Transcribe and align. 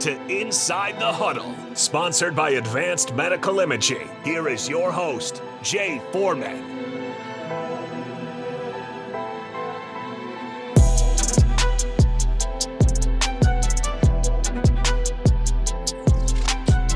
to 0.00 0.14
Inside 0.28 1.00
the 1.00 1.12
Huddle, 1.12 1.52
sponsored 1.74 2.36
by 2.36 2.50
Advanced 2.50 3.16
Medical 3.16 3.58
Imaging. 3.58 4.08
Here 4.22 4.48
is 4.48 4.68
your 4.68 4.92
host, 4.92 5.42
Jay 5.60 6.00
Foreman. 6.12 6.62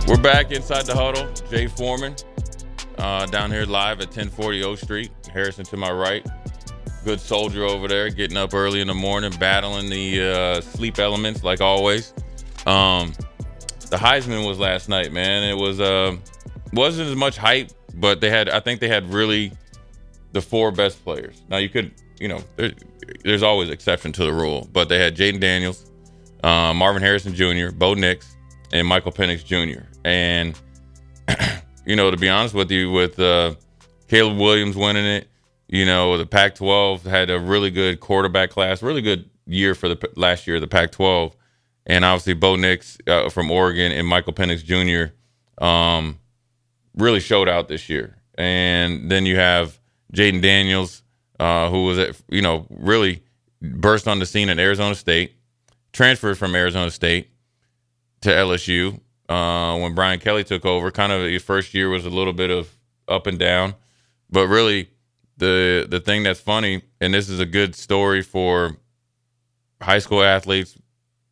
We're 0.07 0.23
back 0.23 0.53
inside 0.53 0.87
the 0.87 0.95
huddle. 0.95 1.29
Jay 1.50 1.66
Foreman 1.66 2.14
uh, 2.98 3.27
down 3.27 3.50
here 3.50 3.64
live 3.64 4.00
at 4.00 4.09
1040 4.09 4.62
O 4.62 4.75
Street. 4.77 5.11
Harrison 5.32 5.64
to 5.64 5.77
my 5.77 5.91
right. 5.91 6.25
Good 7.05 7.19
soldier 7.19 7.64
over 7.64 7.89
there, 7.89 8.11
getting 8.11 8.37
up 8.37 8.55
early 8.55 8.80
in 8.80 8.87
the 8.87 8.95
morning, 8.95 9.32
battling 9.41 9.91
the 9.91 10.23
uh, 10.23 10.61
sleep 10.61 11.00
elements 11.00 11.43
like 11.43 11.61
always. 11.61 12.14
Um, 12.67 13.13
the 13.91 13.97
Heisman 13.97 14.47
was 14.47 14.59
last 14.59 14.89
night, 14.89 15.12
man. 15.12 15.43
It 15.43 15.57
was 15.57 15.80
uh, 15.80 16.16
wasn't 16.73 17.11
as 17.11 17.16
much 17.16 17.37
hype, 17.37 17.70
but 17.95 18.20
they 18.20 18.30
had 18.30 18.48
I 18.48 18.61
think 18.61 18.80
they 18.80 18.89
had 18.89 19.12
really 19.12 19.53
the 20.33 20.41
four 20.41 20.70
best 20.73 21.03
players. 21.05 21.43
Now 21.48 21.59
you 21.59 21.69
could, 21.69 21.93
you 22.19 22.29
know, 22.29 22.43
there, 22.56 22.73
there's 23.25 23.43
always 23.43 23.70
exception 23.70 24.12
to 24.12 24.25
the 24.25 24.33
rule, 24.33 24.69
but 24.73 24.89
they 24.89 24.98
had 24.98 25.17
Jayden 25.17 25.41
Daniels, 25.41 25.91
uh, 26.43 26.73
Marvin 26.73 27.03
Harrison 27.03 27.34
Jr., 27.34 27.70
Bo 27.75 27.95
Nix, 27.95 28.37
and 28.73 28.87
Michael 28.87 29.12
Penix 29.12 29.45
Jr. 29.45 29.84
And 30.05 30.59
you 31.87 31.97
know, 31.97 32.11
to 32.11 32.17
be 32.17 32.29
honest 32.29 32.55
with 32.55 32.70
you, 32.70 32.91
with 32.91 33.19
uh, 33.19 33.55
Caleb 34.09 34.39
Williams 34.39 34.77
winning 34.77 35.05
it, 35.05 35.29
you 35.69 35.87
know, 35.87 36.19
the 36.19 36.27
Pac-12 36.27 37.03
had 37.03 37.31
a 37.31 37.39
really 37.39 37.70
good 37.70 38.01
quarterback 38.01 38.51
class, 38.51 38.83
really 38.83 39.03
good 39.03 39.29
year 39.47 39.75
for 39.75 39.89
the 39.89 40.11
last 40.17 40.47
year 40.47 40.56
of 40.56 40.61
the 40.61 40.69
Pac-12, 40.69 41.33
and 41.86 42.04
obviously 42.04 42.34
Bo 42.34 42.56
Nix 42.56 42.98
uh, 43.06 43.28
from 43.28 43.50
Oregon 43.50 43.92
and 43.92 44.06
Michael 44.06 44.32
Penix 44.32 44.64
Jr. 44.64 45.64
Um, 45.64 46.18
really 46.97 47.20
showed 47.20 47.48
out 47.48 47.69
this 47.69 47.89
year. 47.89 48.16
And 48.36 49.11
then 49.11 49.27
you 49.27 49.36
have 49.36 49.78
Jayden 50.14 50.42
Daniels, 50.42 51.02
uh, 51.39 51.69
who 51.70 51.84
was 51.86 51.98
at, 51.98 52.20
you 52.28 52.42
know 52.42 52.66
really 52.70 53.22
burst 53.61 54.08
on 54.08 54.19
the 54.19 54.27
scene 54.27 54.48
at 54.48 54.58
Arizona 54.58 54.94
State, 54.94 55.34
transferred 55.92 56.39
from 56.39 56.55
Arizona 56.55 56.91
State 56.91 57.30
to 58.22 58.30
LSU 58.30 59.00
uh, 59.28 59.77
when 59.78 59.94
Brian 59.94 60.20
Kelly 60.20 60.44
took 60.44 60.64
over. 60.64 60.91
Kind 60.91 61.12
of 61.12 61.22
his 61.22 61.42
first 61.42 61.74
year 61.74 61.89
was 61.89 62.06
a 62.06 62.11
little 62.11 62.33
bit 62.33 62.50
of 62.50 62.77
up 63.08 63.27
and 63.27 63.39
down, 63.39 63.74
but 64.30 64.46
really 64.46 64.89
the 65.36 65.86
the 65.89 66.00
thing 66.00 66.22
that's 66.22 66.41
funny, 66.41 66.83
and 67.00 67.12
this 67.12 67.28
is 67.28 67.41
a 67.41 67.46
good 67.46 67.74
story 67.74 68.22
for 68.22 68.77
high 69.80 69.98
school 69.98 70.22
athletes 70.22 70.78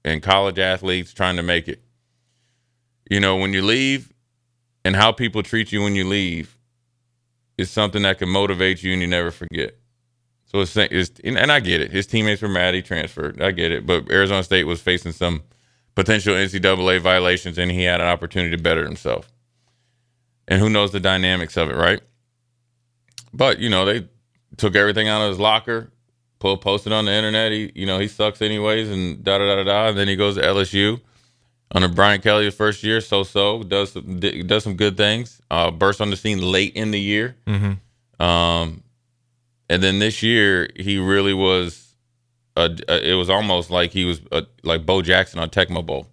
and 0.04 0.22
college 0.22 0.58
athletes 0.58 1.12
trying 1.12 1.36
to 1.36 1.42
make 1.42 1.68
it. 1.68 1.82
You 3.08 3.20
know, 3.20 3.36
when 3.36 3.52
you 3.52 3.62
leave 3.62 4.12
and 4.84 4.96
how 4.96 5.12
people 5.12 5.42
treat 5.42 5.72
you 5.72 5.82
when 5.82 5.94
you 5.94 6.06
leave 6.06 6.56
is 7.58 7.70
something 7.70 8.02
that 8.02 8.18
can 8.18 8.28
motivate 8.28 8.82
you 8.82 8.92
and 8.92 9.02
you 9.02 9.08
never 9.08 9.30
forget. 9.30 9.76
So 10.46 10.60
it's, 10.60 10.76
it's 10.76 11.20
and 11.22 11.52
I 11.52 11.60
get 11.60 11.80
it. 11.80 11.92
His 11.92 12.06
teammates 12.06 12.42
were 12.42 12.48
mad 12.48 12.74
he 12.74 12.82
transferred. 12.82 13.40
I 13.40 13.52
get 13.52 13.70
it. 13.70 13.86
But 13.86 14.10
Arizona 14.10 14.42
State 14.42 14.64
was 14.64 14.80
facing 14.80 15.12
some 15.12 15.42
potential 15.94 16.34
NCAA 16.34 17.00
violations 17.00 17.58
and 17.58 17.70
he 17.70 17.84
had 17.84 18.00
an 18.00 18.06
opportunity 18.06 18.56
to 18.56 18.62
better 18.62 18.84
himself. 18.84 19.30
And 20.48 20.60
who 20.60 20.68
knows 20.68 20.90
the 20.90 21.00
dynamics 21.00 21.56
of 21.56 21.70
it, 21.70 21.76
right? 21.76 22.00
But, 23.32 23.60
you 23.60 23.68
know, 23.68 23.84
they 23.84 24.08
took 24.56 24.74
everything 24.74 25.08
out 25.08 25.22
of 25.22 25.28
his 25.30 25.38
locker, 25.38 25.92
put 26.40 26.60
posted 26.60 26.92
on 26.92 27.04
the 27.04 27.12
internet. 27.12 27.52
He, 27.52 27.70
you 27.76 27.86
know, 27.86 27.98
he 28.00 28.08
sucks 28.08 28.42
anyways, 28.42 28.88
and 28.90 29.22
da 29.22 29.38
da 29.38 29.46
da 29.46 29.56
da 29.56 29.64
da. 29.64 29.88
And 29.90 29.98
then 29.98 30.08
he 30.08 30.16
goes 30.16 30.34
to 30.34 30.42
LSU 30.42 31.00
under 31.72 31.86
Brian 31.88 32.20
Kelly 32.20 32.46
his 32.46 32.54
first 32.56 32.82
year, 32.82 33.00
so 33.00 33.22
so 33.22 33.62
does 33.62 33.92
some, 33.92 34.18
does 34.18 34.64
some 34.64 34.74
good 34.74 34.96
things. 34.96 35.40
Uh, 35.50 35.70
burst 35.70 36.00
on 36.00 36.10
the 36.10 36.16
scene 36.16 36.40
late 36.42 36.74
in 36.74 36.90
the 36.90 36.98
year, 37.00 37.36
Mm-hmm. 37.46 38.24
um, 38.24 38.82
and 39.68 39.80
then 39.82 40.00
this 40.00 40.22
year 40.22 40.68
he 40.74 40.98
really 40.98 41.34
was. 41.34 41.86
A, 42.56 42.68
a, 42.88 43.10
it 43.12 43.14
was 43.14 43.30
almost 43.30 43.70
like 43.70 43.92
he 43.92 44.04
was 44.04 44.20
a, 44.32 44.44
like 44.64 44.84
Bo 44.84 45.00
Jackson 45.02 45.38
on 45.38 45.48
Tecmo 45.50 45.86
Bowl. 45.86 46.08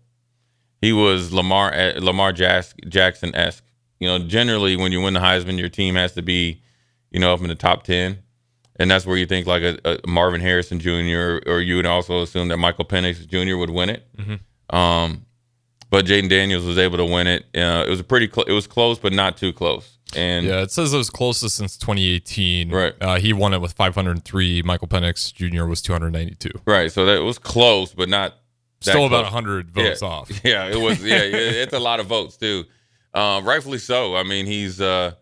He 0.80 0.94
was 0.94 1.34
Lamar 1.34 1.74
eh, 1.74 1.94
Lamar 2.00 2.32
Jackson 2.32 3.34
esque. 3.36 3.64
You 4.00 4.08
know, 4.08 4.20
generally 4.20 4.76
when 4.76 4.92
you 4.92 5.02
win 5.02 5.16
the 5.16 5.20
Heisman, 5.20 5.58
your 5.58 5.70
team 5.70 5.96
has 5.96 6.14
to 6.14 6.22
be, 6.22 6.62
you 7.10 7.20
know, 7.20 7.34
up 7.34 7.42
in 7.42 7.48
the 7.48 7.56
top 7.56 7.82
ten, 7.84 8.20
and 8.80 8.90
that's 8.92 9.06
where 9.06 9.18
you 9.18 9.26
think 9.26 9.48
like 9.48 9.64
a, 9.64 9.78
a 9.86 10.08
Marvin 10.08 10.42
Harrison 10.42 10.80
Jr. 10.80 11.40
or 11.46 11.62
you 11.62 11.76
would 11.78 11.86
also 11.86 12.22
assume 12.22 12.48
that 12.50 12.58
Michael 12.58 12.86
Penix 12.86 13.26
Jr. 13.28 13.58
would 13.58 13.70
win 13.70 13.90
it. 13.90 14.08
Mhm. 14.18 14.40
Um, 14.76 15.26
but 15.90 16.06
Jayden 16.06 16.30
Daniels 16.30 16.66
was 16.66 16.78
able 16.78 16.98
to 16.98 17.06
win 17.06 17.28
it. 17.28 17.44
Uh, 17.56 17.86
it 17.86 17.90
was 17.90 18.00
a 18.00 18.04
pretty 18.04 18.30
cl- 18.30 18.46
it 18.48 18.52
was 18.54 18.68
close, 18.68 19.00
but 19.00 19.14
not 19.14 19.38
too 19.38 19.54
close. 19.54 19.98
And 20.16 20.46
Yeah, 20.46 20.62
it 20.62 20.72
says 20.72 20.94
it 20.94 20.98
was 20.98 21.10
closest 21.10 21.56
since 21.58 21.78
2018. 21.78 22.70
Right. 22.72 22.94
Uh, 23.02 23.20
he 23.20 23.34
won 23.34 23.54
it 23.54 23.62
with 23.62 23.74
503. 23.74 24.62
Michael 24.64 24.88
Penix 24.88 25.34
Jr. 25.34 25.66
was 25.66 25.82
292. 25.82 26.50
right, 26.66 26.92
so 26.92 27.06
that 27.06 27.24
was 27.24 27.38
close, 27.40 27.94
but 27.94 28.10
not 28.10 28.36
that 28.82 28.92
Still 28.92 29.06
about 29.06 29.24
100 29.24 29.72
votes 29.72 30.02
yeah. 30.02 30.08
off. 30.08 30.30
Yeah, 30.44 30.68
it 30.68 30.78
was. 30.80 31.04
Yeah, 31.04 31.20
it's 31.24 31.74
a 31.74 31.80
lot 31.80 32.00
of 32.00 32.06
votes 32.08 32.38
too. 32.38 32.66
Uh, 33.14 33.42
rightfully 33.44 33.80
so. 33.80 34.16
I 34.16 34.24
mean, 34.24 34.46
he's 34.46 34.80
uh, 34.80 35.14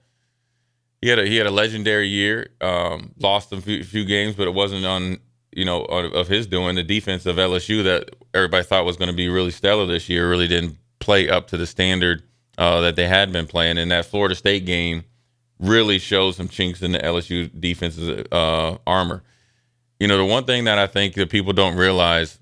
he 1.06 1.12
had 1.12 1.20
a 1.20 1.28
he 1.28 1.36
had 1.36 1.46
a 1.46 1.52
legendary 1.52 2.08
year. 2.08 2.50
Um, 2.62 3.12
lost 3.20 3.54
a 3.54 3.62
few, 3.62 3.84
few 3.84 4.06
games, 4.06 4.34
but 4.36 4.48
it 4.48 4.56
wasn't 4.56 4.88
on 4.88 5.20
you 5.52 5.64
know 5.64 5.86
on, 5.86 6.12
of 6.16 6.28
his 6.28 6.48
doing. 6.48 6.76
The 6.76 6.82
defense 6.82 7.28
of 7.28 7.36
LSU 7.36 7.84
that 7.84 8.10
everybody 8.34 8.64
thought 8.64 8.86
was 8.86 8.98
going 8.98 9.12
to 9.12 9.16
be 9.16 9.30
really 9.30 9.52
stellar 9.52 9.86
this 9.86 10.10
year 10.10 10.28
really 10.28 10.48
didn't 10.48 10.80
play 10.98 11.30
up 11.30 11.46
to 11.50 11.58
the 11.58 11.68
standard 11.68 12.24
uh, 12.58 12.82
that 12.82 12.96
they 12.96 13.08
had 13.08 13.32
been 13.32 13.46
playing. 13.46 13.78
And 13.78 13.92
that 13.92 14.08
Florida 14.08 14.34
State 14.34 14.66
game 14.66 15.04
really 15.60 16.00
showed 16.00 16.34
some 16.34 16.48
chinks 16.48 16.82
in 16.82 16.92
the 16.92 16.98
LSU 16.98 17.52
defense's 17.62 18.26
uh, 18.32 18.78
armor. 18.88 19.22
You 20.00 20.08
know, 20.08 20.18
the 20.18 20.26
one 20.26 20.46
thing 20.46 20.64
that 20.64 20.80
I 20.80 20.88
think 20.88 21.14
that 21.14 21.30
people 21.30 21.54
don't 21.54 21.76
realize 21.76 22.40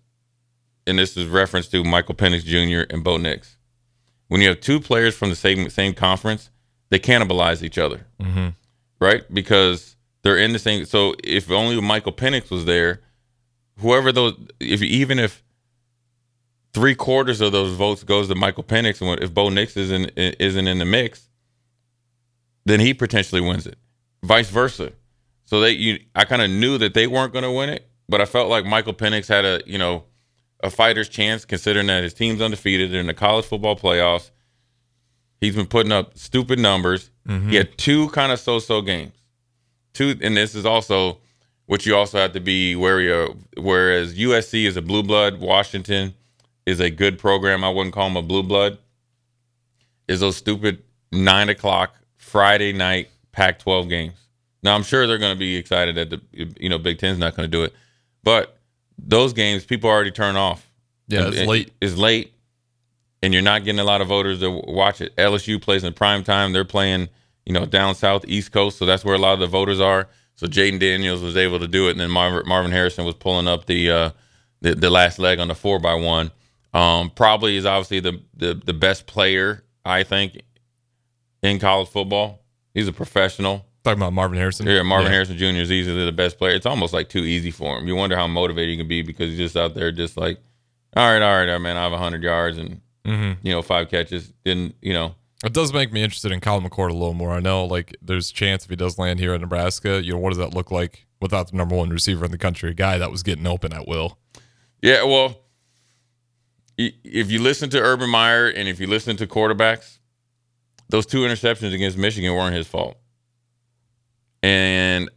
and 0.88 0.98
this 0.98 1.18
is 1.18 1.28
reference 1.28 1.68
to 1.68 1.84
Michael 1.84 2.16
Penix 2.16 2.46
Jr. 2.46 2.90
and 2.90 3.04
Bo 3.04 3.18
Nix. 3.18 3.58
When 4.30 4.40
you 4.40 4.48
have 4.48 4.62
two 4.62 4.80
players 4.80 5.18
from 5.18 5.30
the 5.30 5.36
same 5.36 5.70
same 5.70 5.94
conference, 5.94 6.50
they 6.94 7.00
cannibalize 7.00 7.64
each 7.64 7.80
other, 7.80 8.06
hmm 8.22 8.50
right? 9.00 9.24
Because 9.34 9.96
they're 10.22 10.38
in 10.38 10.54
the 10.54 10.60
same. 10.60 10.86
So 10.86 11.16
if 11.24 11.50
only 11.50 11.82
Michael 11.82 12.14
Penix 12.14 12.52
was 12.52 12.66
there, 12.66 13.02
whoever 13.80 14.12
those, 14.12 14.36
if 14.60 14.84
even 14.84 15.18
if 15.18 15.44
three 16.72 16.94
quarters 16.94 17.42
of 17.42 17.52
those 17.52 17.74
votes 17.74 18.04
goes 18.04 18.28
to 18.28 18.36
Michael 18.36 18.64
Penix, 18.64 19.02
and 19.02 19.20
if 19.24 19.34
Bo 19.34 19.50
Nix 19.50 19.76
isn't 19.76 20.12
isn't 20.16 20.68
in 20.68 20.78
the 20.78 20.86
mix, 20.86 21.30
then 22.66 22.80
he 22.80 22.94
potentially 22.94 23.42
wins 23.42 23.66
it. 23.66 23.80
Vice 24.22 24.52
versa. 24.52 24.92
So 25.46 25.62
they, 25.62 25.72
you, 25.72 26.00
I 26.14 26.26
kind 26.26 26.44
of 26.44 26.52
knew 26.52 26.78
that 26.78 26.94
they 26.94 27.08
weren't 27.08 27.34
going 27.34 27.44
to 27.44 27.52
win 27.52 27.70
it, 27.70 27.90
but 28.08 28.22
I 28.22 28.26
felt 28.26 28.50
like 28.50 28.66
Michael 28.66 28.94
Penix 28.94 29.28
had 29.28 29.46
a, 29.46 29.64
you 29.66 29.80
know, 29.80 30.04
a 30.62 30.70
fighter's 30.70 31.10
chance, 31.10 31.44
considering 31.44 31.88
that 31.88 32.04
his 32.04 32.14
team's 32.14 32.40
undefeated 32.40 32.94
in 32.94 33.08
the 33.08 33.16
college 33.16 33.46
football 33.46 33.76
playoffs. 33.76 34.30
He's 35.44 35.56
been 35.56 35.68
putting 35.68 35.92
up 35.92 36.18
stupid 36.18 36.58
numbers. 36.58 37.10
Mm-hmm. 37.28 37.50
He 37.50 37.56
had 37.58 37.78
two 37.78 38.08
kind 38.10 38.32
of 38.32 38.40
so-so 38.40 38.82
games. 38.82 39.12
Two, 39.94 40.18
and 40.22 40.38
this 40.38 40.56
is 40.56 40.66
also 40.66 41.18
what 41.66 41.86
you 41.86 41.98
also 41.98 42.18
have 42.18 42.32
to 42.32 42.40
be 42.40 42.78
wary 42.78 43.12
of. 43.12 43.36
Whereas 43.58 44.16
USC 44.16 44.66
is 44.66 44.78
a 44.78 44.82
blue 44.82 45.04
blood, 45.04 45.42
Washington 45.42 46.14
is 46.66 46.80
a 46.80 46.90
good 46.90 47.20
program. 47.20 47.64
I 47.64 47.70
wouldn't 47.70 47.94
call 47.94 48.08
them 48.08 48.16
a 48.16 48.22
blue 48.22 48.44
blood. 48.44 48.78
Is 50.08 50.22
those 50.22 50.38
stupid 50.38 50.82
nine 51.12 51.50
o'clock 51.50 51.94
Friday 52.16 52.72
night 52.72 53.10
Pac-12 53.34 53.90
games? 53.90 54.14
Now 54.64 54.76
I'm 54.76 54.84
sure 54.84 55.06
they're 55.08 55.18
going 55.18 55.36
to 55.36 55.40
be 55.40 55.58
excited 55.58 55.96
that 55.96 56.10
the 56.10 56.22
you 56.58 56.70
know 56.70 56.78
Big 56.78 57.00
Ten's 57.00 57.20
not 57.20 57.36
going 57.36 57.52
to 57.52 57.52
do 57.52 57.64
it, 57.64 57.74
but 58.24 58.58
those 58.98 59.34
games 59.34 59.66
people 59.66 59.90
already 59.90 60.12
turn 60.12 60.38
off. 60.38 60.66
Yeah, 61.10 61.28
it's 61.28 61.38
and 61.38 61.50
late. 61.50 61.74
It's 61.82 61.98
late, 61.98 62.33
and 63.24 63.34
you're 63.34 63.42
not 63.42 63.64
getting 63.64 63.80
a 63.80 63.86
lot 63.86 64.02
of 64.02 64.10
voters 64.10 64.42
to 64.42 64.52
watch 64.52 65.00
it. 65.00 65.16
LSU 65.16 65.60
plays 65.60 65.86
in 65.86 65.94
prime 65.94 66.26
time. 66.26 66.52
They're 66.52 66.66
playing, 66.66 67.08
you 67.46 67.54
know, 67.54 67.66
down 67.66 67.96
south, 67.96 68.26
East 68.28 68.52
Coast, 68.52 68.78
so 68.78 68.86
that's 68.86 69.06
where 69.06 69.16
a 69.16 69.20
lot 69.20 69.34
of 69.34 69.40
the 69.40 69.48
voters 69.48 69.80
are. 69.80 70.10
So 70.36 70.46
Jayden 70.46 70.78
Daniels 70.78 71.22
was 71.22 71.38
able 71.38 71.58
to 71.60 71.68
do 71.68 71.88
it, 71.88 71.92
and 71.92 72.02
then 72.02 72.12
Marvin, 72.12 72.44
Marvin 72.46 72.72
Harrison 72.72 73.06
was 73.06 73.16
pulling 73.16 73.48
up 73.48 73.66
the, 73.66 73.90
uh, 73.90 74.10
the 74.62 74.76
the 74.76 74.90
last 74.90 75.20
leg 75.20 75.40
on 75.40 75.48
the 75.48 75.56
four 75.56 75.80
by 75.80 75.94
one. 75.94 76.32
Um, 76.74 77.12
probably 77.12 77.56
is 77.56 77.66
obviously 77.66 78.02
the, 78.02 78.22
the 78.36 78.56
the 78.56 78.74
best 78.74 79.06
player 79.08 79.64
I 79.86 80.04
think 80.04 80.42
in 81.42 81.60
college 81.60 81.88
football. 81.88 82.42
He's 82.74 82.90
a 82.90 82.94
professional. 82.94 83.66
Talking 83.86 84.00
about 84.00 84.14
Marvin 84.14 84.38
Harrison. 84.38 84.66
Yeah, 84.66 84.82
Marvin 84.82 85.12
Harrison 85.12 85.38
Jr. 85.38 85.46
is 85.46 85.72
easily 85.72 86.04
the 86.04 86.12
best 86.12 86.38
player. 86.38 86.56
It's 86.56 86.66
almost 86.66 86.94
like 86.94 87.10
too 87.10 87.24
easy 87.24 87.52
for 87.52 87.78
him. 87.78 87.88
You 87.88 87.96
wonder 87.96 88.16
how 88.16 88.28
motivated 88.28 88.72
he 88.72 88.78
can 88.78 88.88
be 88.88 89.02
because 89.02 89.30
he's 89.30 89.38
just 89.38 89.58
out 89.58 89.76
there, 89.76 89.92
just 89.92 90.18
like, 90.18 90.40
all 90.96 91.06
right, 91.06 91.22
all 91.22 91.46
right, 91.46 91.58
man, 91.60 91.78
I 91.78 91.84
have 91.84 91.92
hundred 91.94 92.24
yards 92.24 92.58
and 92.58 92.82
hmm 93.06 93.34
you 93.42 93.52
know 93.52 93.62
five 93.62 93.90
catches. 93.90 94.34
Didn't 94.44 94.76
you 94.82 94.94
know? 94.94 95.16
It 95.44 95.52
does 95.52 95.74
make 95.74 95.92
me 95.92 96.02
interested 96.02 96.32
in 96.32 96.40
Colin 96.40 96.64
McCord 96.64 96.90
a 96.90 96.94
little 96.94 97.14
more. 97.14 97.32
I 97.32 97.42
know, 97.42 97.66
like, 97.66 97.98
there's 98.02 98.30
a 98.30 98.34
chance 98.34 98.64
if 98.64 98.70
he 98.70 98.78
does 98.78 98.98
land 98.98 99.20
here 99.20 99.34
in 99.34 99.42
Nebraska, 99.42 100.02
you 100.02 100.14
know, 100.14 100.18
what 100.18 100.30
does 100.30 100.38
that 100.38 100.54
look 100.54 100.72
like 100.72 101.06
without 101.20 101.52
the 101.52 101.58
number 101.58 101.76
one 101.76 101.90
receiver 101.90 102.24
in 102.24 102.32
the 102.32 102.38
country, 102.38 102.72
a 102.72 102.74
guy 102.74 102.98
that 102.98 103.12
was 103.12 103.24
getting 103.24 103.46
open 103.46 103.74
at 103.74 103.86
will? 103.86 104.18
Yeah, 104.82 105.04
well, 105.04 105.42
if 106.78 107.30
you 107.30 107.42
listen 107.42 107.70
to 107.72 107.82
Urban 107.82 108.10
Meyer 108.10 108.48
and 108.48 108.70
if 108.70 108.80
you 108.80 108.88
listen 108.88 109.18
to 109.18 109.28
quarterbacks, 109.28 110.00
those 110.88 111.06
two 111.06 111.20
interceptions 111.20 111.74
against 111.74 111.98
Michigan 111.98 112.34
weren't 112.34 112.56
his 112.56 112.68
fault. 112.68 112.98
And 114.42 115.10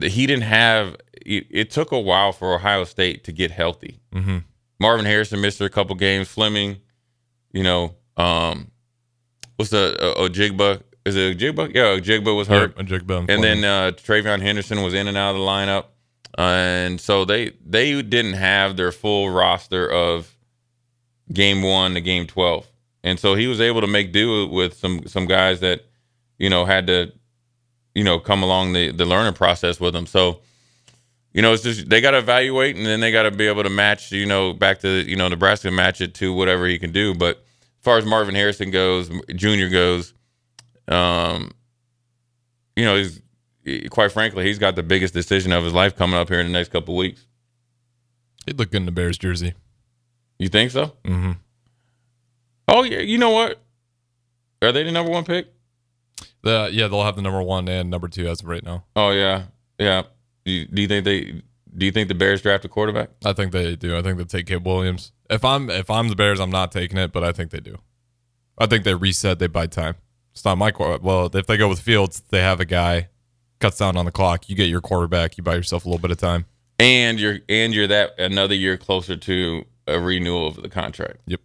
he 0.00 0.26
didn't 0.26 0.44
have 0.44 0.96
it, 1.12 1.46
it 1.50 1.70
took 1.70 1.92
a 1.92 2.00
while 2.00 2.32
for 2.32 2.54
Ohio 2.54 2.84
State 2.84 3.24
to 3.24 3.32
get 3.32 3.50
healthy. 3.50 4.00
Mm-hmm. 4.14 4.38
Marvin 4.80 5.06
Harrison 5.06 5.40
missed 5.40 5.60
a 5.60 5.68
couple 5.68 5.94
games. 5.96 6.28
Fleming, 6.28 6.78
you 7.52 7.62
know, 7.62 7.94
um, 8.16 8.70
what's 9.56 9.70
the 9.70 9.96
uh, 10.00 10.28
Ojigba? 10.28 10.82
Is 11.04 11.16
it 11.16 11.38
Ojigba? 11.38 11.74
Yeah, 11.74 11.98
Ojigba 11.98 12.36
was 12.36 12.48
hurt. 12.48 12.76
Yep, 12.76 12.86
Ojigba 12.86 13.26
and 13.28 13.42
then 13.42 13.64
uh, 13.64 13.92
TreVeyon 13.92 14.40
Henderson 14.40 14.82
was 14.82 14.94
in 14.94 15.08
and 15.08 15.16
out 15.16 15.30
of 15.30 15.36
the 15.36 15.46
lineup, 15.46 15.84
uh, 16.36 16.42
and 16.42 17.00
so 17.00 17.24
they 17.24 17.52
they 17.64 18.00
didn't 18.02 18.34
have 18.34 18.76
their 18.76 18.92
full 18.92 19.30
roster 19.30 19.90
of 19.90 20.36
game 21.32 21.62
one 21.62 21.94
to 21.94 22.00
game 22.00 22.26
twelve, 22.26 22.70
and 23.02 23.18
so 23.18 23.34
he 23.34 23.46
was 23.46 23.60
able 23.60 23.80
to 23.80 23.86
make 23.86 24.12
do 24.12 24.46
with 24.48 24.74
some 24.74 25.06
some 25.06 25.26
guys 25.26 25.60
that 25.60 25.84
you 26.38 26.50
know 26.50 26.64
had 26.64 26.86
to 26.86 27.12
you 27.94 28.04
know 28.04 28.18
come 28.20 28.42
along 28.42 28.74
the 28.74 28.92
the 28.92 29.04
learning 29.04 29.34
process 29.34 29.80
with 29.80 29.94
them. 29.94 30.06
So 30.06 30.40
you 31.32 31.42
know, 31.42 31.52
it's 31.52 31.62
just 31.62 31.88
they 31.88 32.00
got 32.00 32.12
to 32.12 32.18
evaluate 32.18 32.76
and 32.76 32.86
then 32.86 33.00
they 33.00 33.12
got 33.12 33.24
to 33.24 33.30
be 33.30 33.46
able 33.46 33.62
to 33.62 33.70
match, 33.70 34.12
you 34.12 34.26
know, 34.26 34.52
back 34.52 34.80
to, 34.80 34.88
you 35.08 35.16
know, 35.16 35.28
Nebraska 35.28 35.70
match 35.70 36.00
it 36.00 36.14
to 36.14 36.32
whatever 36.32 36.66
he 36.66 36.78
can 36.78 36.92
do. 36.92 37.14
But 37.14 37.36
as 37.36 37.82
far 37.82 37.98
as 37.98 38.04
Marvin 38.04 38.34
Harrison 38.34 38.70
goes, 38.70 39.10
Junior 39.34 39.68
goes, 39.68 40.14
um, 40.88 41.52
you 42.76 42.84
know, 42.84 42.96
he's 42.96 43.20
quite 43.90 44.12
frankly, 44.12 44.44
he's 44.44 44.58
got 44.58 44.76
the 44.76 44.82
biggest 44.82 45.14
decision 45.14 45.52
of 45.52 45.64
his 45.64 45.74
life 45.74 45.96
coming 45.96 46.18
up 46.18 46.28
here 46.28 46.40
in 46.40 46.46
the 46.46 46.52
next 46.52 46.70
couple 46.70 46.96
weeks. 46.96 47.26
He'd 48.46 48.58
look 48.58 48.70
good 48.70 48.78
in 48.78 48.86
the 48.86 48.92
Bears 48.92 49.18
jersey. 49.18 49.54
You 50.38 50.48
think 50.48 50.70
so? 50.70 50.96
Mm-hmm. 51.04 51.32
Oh 52.68 52.82
yeah, 52.82 53.00
you 53.00 53.18
know 53.18 53.30
what? 53.30 53.60
Are 54.62 54.72
they 54.72 54.84
the 54.84 54.92
number 54.92 55.10
one 55.10 55.24
pick? 55.24 55.52
The 56.42 56.70
yeah, 56.72 56.88
they'll 56.88 57.04
have 57.04 57.16
the 57.16 57.22
number 57.22 57.42
one 57.42 57.68
and 57.68 57.90
number 57.90 58.08
two 58.08 58.28
as 58.28 58.40
of 58.40 58.46
right 58.46 58.62
now. 58.62 58.84
Oh 58.96 59.10
yeah, 59.10 59.44
yeah. 59.78 60.04
Do 60.48 60.54
you, 60.54 60.64
do 60.64 60.80
you 60.80 60.88
think 60.88 61.04
they? 61.04 61.42
Do 61.76 61.84
you 61.84 61.92
think 61.92 62.08
the 62.08 62.14
Bears 62.14 62.40
draft 62.40 62.64
a 62.64 62.68
quarterback? 62.68 63.10
I 63.22 63.34
think 63.34 63.52
they 63.52 63.76
do. 63.76 63.94
I 63.98 64.00
think 64.00 64.16
they 64.16 64.24
take 64.24 64.46
Caleb 64.46 64.66
Williams. 64.66 65.12
If 65.28 65.44
I'm 65.44 65.68
if 65.68 65.90
I'm 65.90 66.08
the 66.08 66.16
Bears, 66.16 66.40
I'm 66.40 66.48
not 66.48 66.72
taking 66.72 66.96
it, 66.96 67.12
but 67.12 67.22
I 67.22 67.32
think 67.32 67.50
they 67.50 67.60
do. 67.60 67.76
I 68.56 68.64
think 68.64 68.84
they 68.84 68.94
reset. 68.94 69.40
They 69.40 69.46
buy 69.46 69.66
time. 69.66 69.96
It's 70.32 70.46
not 70.46 70.56
my 70.56 70.70
quarterback. 70.70 71.04
Well, 71.04 71.26
if 71.36 71.46
they 71.46 71.58
go 71.58 71.68
with 71.68 71.80
Fields, 71.80 72.22
they 72.30 72.40
have 72.40 72.60
a 72.60 72.64
guy 72.64 73.08
cuts 73.58 73.76
down 73.76 73.98
on 73.98 74.06
the 74.06 74.10
clock. 74.10 74.48
You 74.48 74.56
get 74.56 74.70
your 74.70 74.80
quarterback. 74.80 75.36
You 75.36 75.44
buy 75.44 75.54
yourself 75.54 75.84
a 75.84 75.88
little 75.88 76.00
bit 76.00 76.12
of 76.12 76.16
time, 76.16 76.46
and 76.78 77.20
you're 77.20 77.40
and 77.46 77.74
you're 77.74 77.88
that 77.88 78.18
another 78.18 78.54
year 78.54 78.78
closer 78.78 79.16
to 79.16 79.66
a 79.86 80.00
renewal 80.00 80.46
of 80.46 80.62
the 80.62 80.70
contract. 80.70 81.18
Yep. 81.26 81.42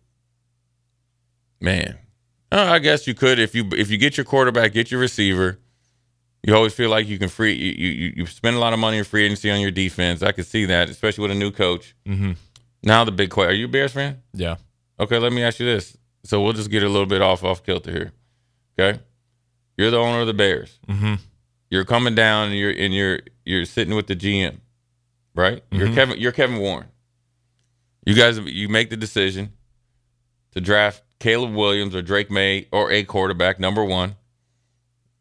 Man, 1.60 1.98
uh, 2.54 2.70
I 2.72 2.80
guess 2.80 3.06
you 3.06 3.14
could 3.14 3.38
if 3.38 3.54
you 3.54 3.68
if 3.74 3.92
you 3.92 3.98
get 3.98 4.16
your 4.16 4.24
quarterback, 4.24 4.72
get 4.72 4.92
your 4.92 5.02
receiver 5.02 5.60
you 6.44 6.54
always 6.54 6.74
feel 6.74 6.90
like 6.90 7.08
you 7.08 7.18
can 7.18 7.30
free 7.30 7.54
you 7.54 7.90
you, 7.90 8.14
you 8.18 8.26
spend 8.26 8.56
a 8.56 8.60
lot 8.60 8.74
of 8.74 8.80
money 8.80 8.98
in 8.98 9.04
free 9.06 9.24
agency 9.24 9.50
on 9.50 9.62
your 9.62 9.72
defense. 9.72 10.22
I 10.22 10.32
can 10.34 10.44
see 10.44 10.66
that, 10.66 10.90
especially 10.90 11.24
with 11.24 11.32
a 11.32 11.40
new 11.40 11.52
coach. 11.52 11.96
Mm-hmm. 12.06 12.34
Now 12.84 13.06
the 13.06 13.12
big 13.12 13.30
question: 13.30 13.52
Are 13.52 13.56
you 13.56 13.66
a 13.66 13.70
Bears 13.70 13.94
fan? 13.94 14.22
Yeah. 14.34 14.58
Okay, 15.00 15.18
let 15.18 15.32
me 15.32 15.42
ask 15.42 15.60
you 15.60 15.66
this. 15.66 15.98
So 16.24 16.42
we'll 16.42 16.54
just 16.54 16.70
get 16.70 16.84
a 16.84 16.90
little 16.90 17.06
bit 17.06 17.22
off 17.22 17.44
off 17.44 17.66
kilter 17.66 17.92
here. 17.92 18.12
Okay, 18.78 19.00
you're 19.78 19.92
the 19.92 19.98
owner 19.98 20.22
of 20.22 20.28
the 20.28 20.34
Bears. 20.34 20.80
Mm-hmm. 20.88 21.16
You're 21.70 21.86
coming 21.86 22.14
down 22.14 22.50
and 22.50 22.58
you're 22.58 22.72
and 22.72 22.94
you're 22.94 23.22
you're 23.46 23.66
sitting 23.66 23.96
with 23.96 24.08
the 24.08 24.16
GM, 24.16 24.58
right? 25.36 25.64
Mm-hmm. 25.70 25.76
You're 25.80 25.94
Kevin. 25.94 26.20
You're 26.20 26.32
Kevin 26.34 26.58
Warren. 26.58 26.88
You 28.06 28.16
guys, 28.16 28.38
you 28.38 28.68
make 28.68 28.90
the 28.90 28.98
decision 28.98 29.54
to 30.52 30.60
draft 30.60 31.04
Caleb 31.20 31.54
Williams 31.54 31.96
or 31.96 32.02
Drake 32.02 32.30
Maye 32.30 32.68
or 32.74 32.92
a 32.92 33.06
quarterback, 33.06 33.62
number 33.62 33.84
one 33.86 34.18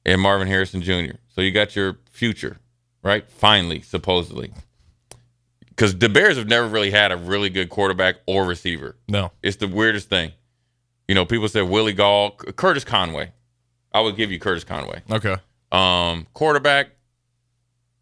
and 0.04 0.20
Marvin 0.20 0.48
Harrison 0.48 0.82
Jr. 0.82 1.16
So 1.28 1.40
you 1.40 1.50
got 1.50 1.76
your 1.76 1.98
future, 2.10 2.58
right? 3.02 3.28
Finally, 3.30 3.82
supposedly. 3.82 4.52
Because 5.68 5.98
the 5.98 6.08
Bears 6.08 6.36
have 6.36 6.48
never 6.48 6.68
really 6.68 6.90
had 6.90 7.12
a 7.12 7.16
really 7.16 7.48
good 7.48 7.70
quarterback 7.70 8.16
or 8.26 8.44
receiver. 8.44 8.96
No. 9.08 9.32
It's 9.42 9.56
the 9.56 9.68
weirdest 9.68 10.08
thing. 10.08 10.32
You 11.08 11.14
know, 11.14 11.24
people 11.24 11.48
said 11.48 11.68
Willie 11.68 11.92
Gault, 11.92 12.56
Curtis 12.56 12.84
Conway. 12.84 13.32
I 13.92 14.00
would 14.00 14.16
give 14.16 14.30
you 14.30 14.38
Curtis 14.38 14.64
Conway. 14.64 15.02
Okay. 15.10 15.36
Um, 15.70 16.26
quarterback, 16.34 16.88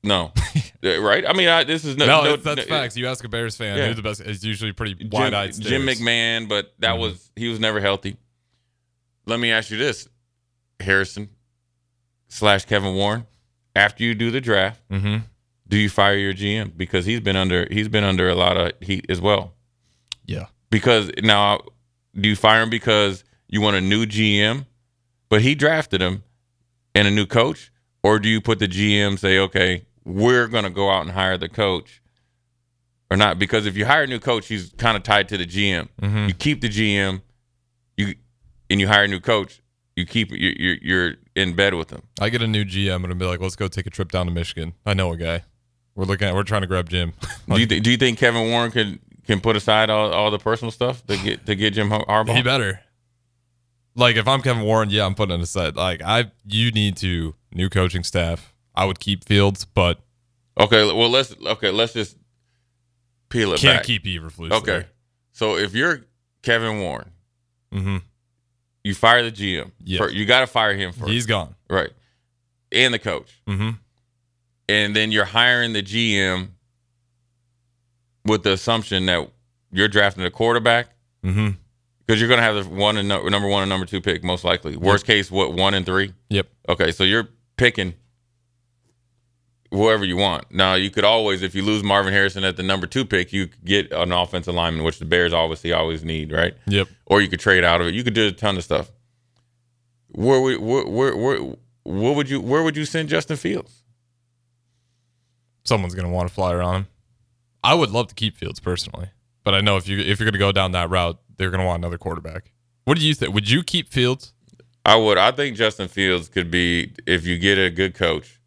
no, 0.02 0.32
right? 0.82 1.24
I 1.26 1.32
mean, 1.34 1.48
I, 1.48 1.64
this 1.64 1.84
is 1.84 1.96
no, 1.96 2.06
no, 2.06 2.24
no 2.24 2.36
that's 2.36 2.56
no, 2.56 2.62
facts. 2.64 2.96
You 2.96 3.06
ask 3.06 3.22
a 3.24 3.28
Bears 3.28 3.56
fan, 3.56 3.76
yeah. 3.76 3.86
who's 3.86 3.96
the 3.96 4.02
best? 4.02 4.20
It's 4.20 4.42
usually 4.42 4.72
pretty 4.72 5.08
wide-eyed. 5.08 5.52
Jim, 5.52 5.62
Jim 5.62 5.86
McMahon, 5.86 6.48
but 6.48 6.72
that 6.78 6.92
mm-hmm. 6.92 7.02
was 7.02 7.30
he 7.36 7.48
was 7.48 7.60
never 7.60 7.80
healthy. 7.80 8.16
Let 9.26 9.40
me 9.40 9.52
ask 9.52 9.70
you 9.70 9.76
this, 9.76 10.08
Harrison 10.80 11.28
slash 12.30 12.64
Kevin 12.64 12.94
Warren, 12.94 13.26
after 13.76 14.02
you 14.02 14.14
do 14.14 14.30
the 14.30 14.40
draft, 14.40 14.80
mm-hmm. 14.88 15.18
do 15.68 15.76
you 15.76 15.90
fire 15.90 16.16
your 16.16 16.32
GM 16.32 16.76
because 16.76 17.04
he's 17.04 17.20
been 17.20 17.36
under 17.36 17.66
he's 17.70 17.88
been 17.88 18.04
under 18.04 18.28
a 18.28 18.34
lot 18.34 18.56
of 18.56 18.72
heat 18.80 19.04
as 19.10 19.20
well. 19.20 19.52
Yeah. 20.24 20.46
Because 20.70 21.10
now, 21.22 21.60
do 22.18 22.28
you 22.28 22.36
fire 22.36 22.62
him 22.62 22.70
because 22.70 23.24
you 23.48 23.60
want 23.60 23.76
a 23.76 23.80
new 23.80 24.06
GM, 24.06 24.64
but 25.28 25.42
he 25.42 25.54
drafted 25.54 26.00
him, 26.00 26.22
and 26.94 27.06
a 27.06 27.10
new 27.10 27.26
coach, 27.26 27.72
or 28.02 28.18
do 28.18 28.28
you 28.28 28.40
put 28.40 28.60
the 28.60 28.68
GM 28.68 29.18
say, 29.18 29.38
okay, 29.38 29.84
we're 30.04 30.46
gonna 30.46 30.70
go 30.70 30.88
out 30.88 31.02
and 31.02 31.10
hire 31.10 31.36
the 31.36 31.48
coach, 31.48 32.00
or 33.10 33.16
not? 33.16 33.38
Because 33.38 33.66
if 33.66 33.76
you 33.76 33.86
hire 33.86 34.04
a 34.04 34.06
new 34.06 34.20
coach, 34.20 34.46
he's 34.46 34.72
kind 34.78 34.96
of 34.96 35.02
tied 35.02 35.28
to 35.30 35.36
the 35.36 35.46
GM. 35.46 35.88
Mm-hmm. 36.00 36.28
You 36.28 36.34
keep 36.34 36.60
the 36.60 36.68
GM, 36.68 37.22
you 37.96 38.14
and 38.68 38.80
you 38.80 38.86
hire 38.86 39.04
a 39.04 39.08
new 39.08 39.20
coach 39.20 39.60
you 40.00 40.06
keep 40.06 40.30
you're 40.32 40.76
you're 40.82 41.14
in 41.34 41.54
bed 41.54 41.74
with 41.74 41.88
them. 41.88 42.02
I 42.20 42.28
get 42.28 42.42
a 42.42 42.46
new 42.46 42.64
GM 42.64 42.96
and 42.96 43.12
I'm 43.12 43.18
be 43.18 43.24
like, 43.24 43.40
let's 43.40 43.56
go 43.56 43.68
take 43.68 43.86
a 43.86 43.90
trip 43.90 44.10
down 44.10 44.26
to 44.26 44.32
Michigan. 44.32 44.74
I 44.84 44.94
know 44.94 45.12
a 45.12 45.16
guy. 45.16 45.44
We're 45.94 46.04
looking 46.04 46.28
at. 46.28 46.34
We're 46.34 46.44
trying 46.44 46.62
to 46.62 46.66
grab 46.66 46.88
Jim. 46.88 47.12
like, 47.46 47.46
do 47.56 47.60
you 47.60 47.66
th- 47.66 47.82
do 47.82 47.90
you 47.90 47.96
think 47.96 48.18
Kevin 48.18 48.50
Warren 48.50 48.70
can 48.70 49.00
can 49.26 49.40
put 49.40 49.56
aside 49.56 49.90
all, 49.90 50.12
all 50.12 50.30
the 50.30 50.38
personal 50.38 50.70
stuff 50.70 51.04
to 51.06 51.16
get 51.16 51.46
to 51.46 51.54
get 51.54 51.74
Jim 51.74 51.90
Harbaugh? 51.90 52.34
He 52.36 52.42
better. 52.42 52.80
Like 53.96 54.16
if 54.16 54.28
I'm 54.28 54.40
Kevin 54.40 54.62
Warren, 54.62 54.88
yeah, 54.90 55.04
I'm 55.04 55.14
putting 55.14 55.38
it 55.38 55.42
aside. 55.42 55.76
Like 55.76 56.00
I, 56.02 56.30
you 56.46 56.70
need 56.70 56.96
to 56.98 57.34
new 57.52 57.68
coaching 57.68 58.04
staff. 58.04 58.54
I 58.74 58.84
would 58.84 59.00
keep 59.00 59.24
Fields, 59.24 59.64
but 59.64 60.00
okay. 60.58 60.86
Well, 60.86 61.10
let's 61.10 61.34
okay. 61.44 61.70
Let's 61.70 61.92
just 61.92 62.16
peel 63.28 63.52
it 63.52 63.60
can't 63.60 63.78
back. 63.78 63.84
keep 63.84 64.04
Eberflus. 64.04 64.52
Okay. 64.52 64.64
There. 64.66 64.86
So 65.32 65.56
if 65.56 65.74
you're 65.74 66.04
Kevin 66.42 66.80
Warren, 66.80 67.10
mm-hmm 67.72 67.96
you 68.84 68.94
fire 68.94 69.22
the 69.22 69.32
GM. 69.32 69.70
Yes. 69.84 70.12
you 70.12 70.26
got 70.26 70.40
to 70.40 70.46
fire 70.46 70.74
him 70.74 70.92
first. 70.92 71.10
He's 71.10 71.26
gone. 71.26 71.54
Right. 71.68 71.90
And 72.72 72.94
the 72.94 72.98
coach. 72.98 73.40
Mm-hmm. 73.46 73.70
And 74.68 74.96
then 74.96 75.12
you're 75.12 75.24
hiring 75.24 75.72
the 75.72 75.82
GM 75.82 76.48
with 78.24 78.42
the 78.42 78.52
assumption 78.52 79.06
that 79.06 79.28
you're 79.72 79.88
drafting 79.88 80.24
a 80.24 80.30
quarterback. 80.30 80.88
Mm-hmm. 81.24 81.50
Because 82.06 82.20
you're 82.20 82.28
going 82.28 82.38
to 82.38 82.44
have 82.44 82.56
the 82.56 82.68
one 82.68 82.96
and 82.96 83.08
no, 83.08 83.22
number 83.28 83.48
one 83.48 83.62
and 83.62 83.68
number 83.68 83.86
two 83.86 84.00
pick 84.00 84.24
most 84.24 84.44
likely. 84.44 84.76
Worst 84.76 85.06
yep. 85.06 85.16
case, 85.16 85.30
what 85.30 85.52
one 85.52 85.74
and 85.74 85.86
three? 85.86 86.12
Yep. 86.30 86.48
Okay, 86.68 86.90
so 86.90 87.04
you're 87.04 87.28
picking 87.56 87.94
whoever 89.70 90.04
you 90.04 90.16
want. 90.16 90.50
Now 90.52 90.74
you 90.74 90.90
could 90.90 91.04
always, 91.04 91.42
if 91.42 91.54
you 91.54 91.62
lose 91.62 91.82
Marvin 91.82 92.12
Harrison 92.12 92.44
at 92.44 92.56
the 92.56 92.62
number 92.62 92.86
two 92.86 93.04
pick, 93.04 93.32
you 93.32 93.46
could 93.46 93.64
get 93.64 93.92
an 93.92 94.12
offensive 94.12 94.54
lineman, 94.54 94.84
which 94.84 94.98
the 94.98 95.04
Bears 95.04 95.32
obviously 95.32 95.72
always 95.72 96.04
need, 96.04 96.32
right? 96.32 96.54
Yep. 96.66 96.88
Or 97.06 97.20
you 97.20 97.28
could 97.28 97.40
trade 97.40 97.64
out 97.64 97.80
of 97.80 97.86
it. 97.86 97.94
You 97.94 98.04
could 98.04 98.14
do 98.14 98.26
a 98.26 98.32
ton 98.32 98.56
of 98.56 98.64
stuff. 98.64 98.90
Where 100.08 100.40
where 100.40 100.58
where 100.58 101.16
where, 101.16 101.38
where 101.84 102.12
would 102.12 102.28
you 102.28 102.40
where 102.40 102.62
would 102.62 102.76
you 102.76 102.84
send 102.84 103.08
Justin 103.08 103.36
Fields? 103.36 103.84
Someone's 105.64 105.94
gonna 105.94 106.10
want 106.10 106.28
to 106.28 106.34
fly 106.34 106.52
around 106.52 106.74
him. 106.74 106.86
I 107.62 107.74
would 107.74 107.90
love 107.90 108.08
to 108.08 108.14
keep 108.14 108.36
Fields 108.36 108.58
personally, 108.58 109.10
but 109.44 109.54
I 109.54 109.60
know 109.60 109.76
if 109.76 109.86
you 109.86 109.98
if 109.98 110.18
you're 110.18 110.28
gonna 110.28 110.38
go 110.38 110.50
down 110.50 110.72
that 110.72 110.90
route, 110.90 111.20
they're 111.36 111.50
gonna 111.50 111.66
want 111.66 111.80
another 111.80 111.98
quarterback. 111.98 112.50
What 112.86 112.98
do 112.98 113.06
you 113.06 113.14
think? 113.14 113.32
Would 113.34 113.48
you 113.48 113.62
keep 113.62 113.92
Fields? 113.92 114.32
I 114.84 114.96
would. 114.96 115.18
I 115.18 115.30
think 115.30 115.56
Justin 115.56 115.86
Fields 115.86 116.28
could 116.28 116.50
be 116.50 116.92
if 117.06 117.24
you 117.24 117.38
get 117.38 117.58
a 117.58 117.70
good 117.70 117.94
coach 117.94 118.39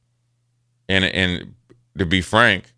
and 0.93 1.05
and 1.05 1.55
to 1.97 2.05
be 2.05 2.21
frank, 2.21 2.73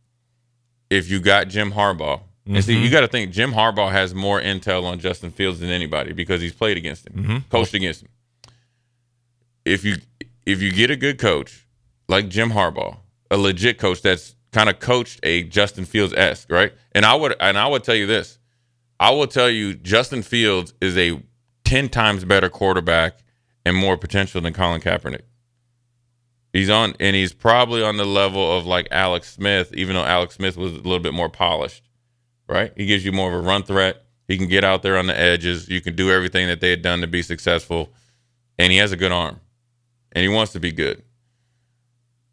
if 0.89 1.09
you 1.09 1.19
got 1.19 1.47
Jim 1.47 1.73
Harbaugh, 1.73 2.19
mm-hmm. 2.19 2.55
and 2.55 2.63
see, 2.63 2.73
you 2.73 2.85
mm-hmm. 2.85 2.91
got 2.93 3.01
to 3.01 3.07
think 3.07 3.31
Jim 3.31 3.51
Harbaugh 3.51 3.91
has 3.91 4.15
more 4.15 4.41
intel 4.41 4.83
on 4.85 4.99
Justin 4.99 5.31
Fields 5.31 5.59
than 5.59 5.69
anybody 5.69 6.13
because 6.13 6.41
he's 6.41 6.53
played 6.53 6.77
against 6.77 7.07
him, 7.07 7.13
mm-hmm. 7.13 7.37
coached 7.49 7.73
against 7.73 8.03
him. 8.03 8.09
If 9.65 9.83
you 9.83 9.97
if 10.45 10.61
you 10.61 10.71
get 10.71 10.91
a 10.91 10.95
good 10.95 11.19
coach 11.19 11.67
like 12.07 12.29
Jim 12.29 12.51
Harbaugh, 12.51 12.97
a 13.29 13.37
legit 13.37 13.77
coach 13.77 14.01
that's 14.01 14.35
kind 14.53 14.69
of 14.69 14.79
coached 14.79 15.19
a 15.23 15.43
Justin 15.43 15.85
Fields 15.85 16.13
esque, 16.13 16.49
right? 16.49 16.71
And 16.93 17.05
I 17.05 17.15
would 17.15 17.35
and 17.39 17.57
I 17.57 17.67
would 17.67 17.83
tell 17.83 17.95
you 17.95 18.07
this, 18.07 18.39
I 18.99 19.11
will 19.11 19.27
tell 19.27 19.49
you 19.49 19.73
Justin 19.73 20.21
Fields 20.21 20.73
is 20.79 20.97
a 20.97 21.21
ten 21.65 21.89
times 21.89 22.23
better 22.23 22.49
quarterback 22.49 23.19
and 23.65 23.75
more 23.75 23.97
potential 23.97 24.39
than 24.39 24.53
Colin 24.53 24.79
Kaepernick. 24.79 25.23
He's 26.55 26.69
on, 26.69 26.93
and 27.01 27.17
he's 27.17 27.33
probably 27.33 27.83
on 27.83 27.97
the 27.97 28.05
level 28.05 28.57
of 28.57 28.65
like 28.65 28.87
Alex 28.89 29.33
Smith, 29.33 29.73
even 29.73 29.93
though 29.93 30.05
Alex 30.05 30.35
Smith 30.35 30.55
was 30.55 30.71
a 30.71 30.75
little 30.77 30.99
bit 30.99 31.13
more 31.13 31.27
polished, 31.27 31.83
right? 32.47 32.71
He 32.77 32.85
gives 32.85 33.03
you 33.03 33.11
more 33.11 33.27
of 33.27 33.33
a 33.33 33.45
run 33.45 33.63
threat. 33.63 34.05
He 34.29 34.37
can 34.37 34.47
get 34.47 34.63
out 34.63 34.81
there 34.81 34.97
on 34.97 35.07
the 35.07 35.19
edges. 35.19 35.67
You 35.67 35.81
can 35.81 35.95
do 35.97 36.11
everything 36.11 36.47
that 36.47 36.61
they 36.61 36.69
had 36.69 36.81
done 36.81 37.01
to 37.01 37.07
be 37.07 37.21
successful, 37.21 37.91
and 38.57 38.71
he 38.71 38.77
has 38.77 38.93
a 38.93 38.95
good 38.95 39.11
arm, 39.11 39.41
and 40.13 40.23
he 40.23 40.29
wants 40.29 40.53
to 40.53 40.61
be 40.61 40.71
good. 40.71 41.03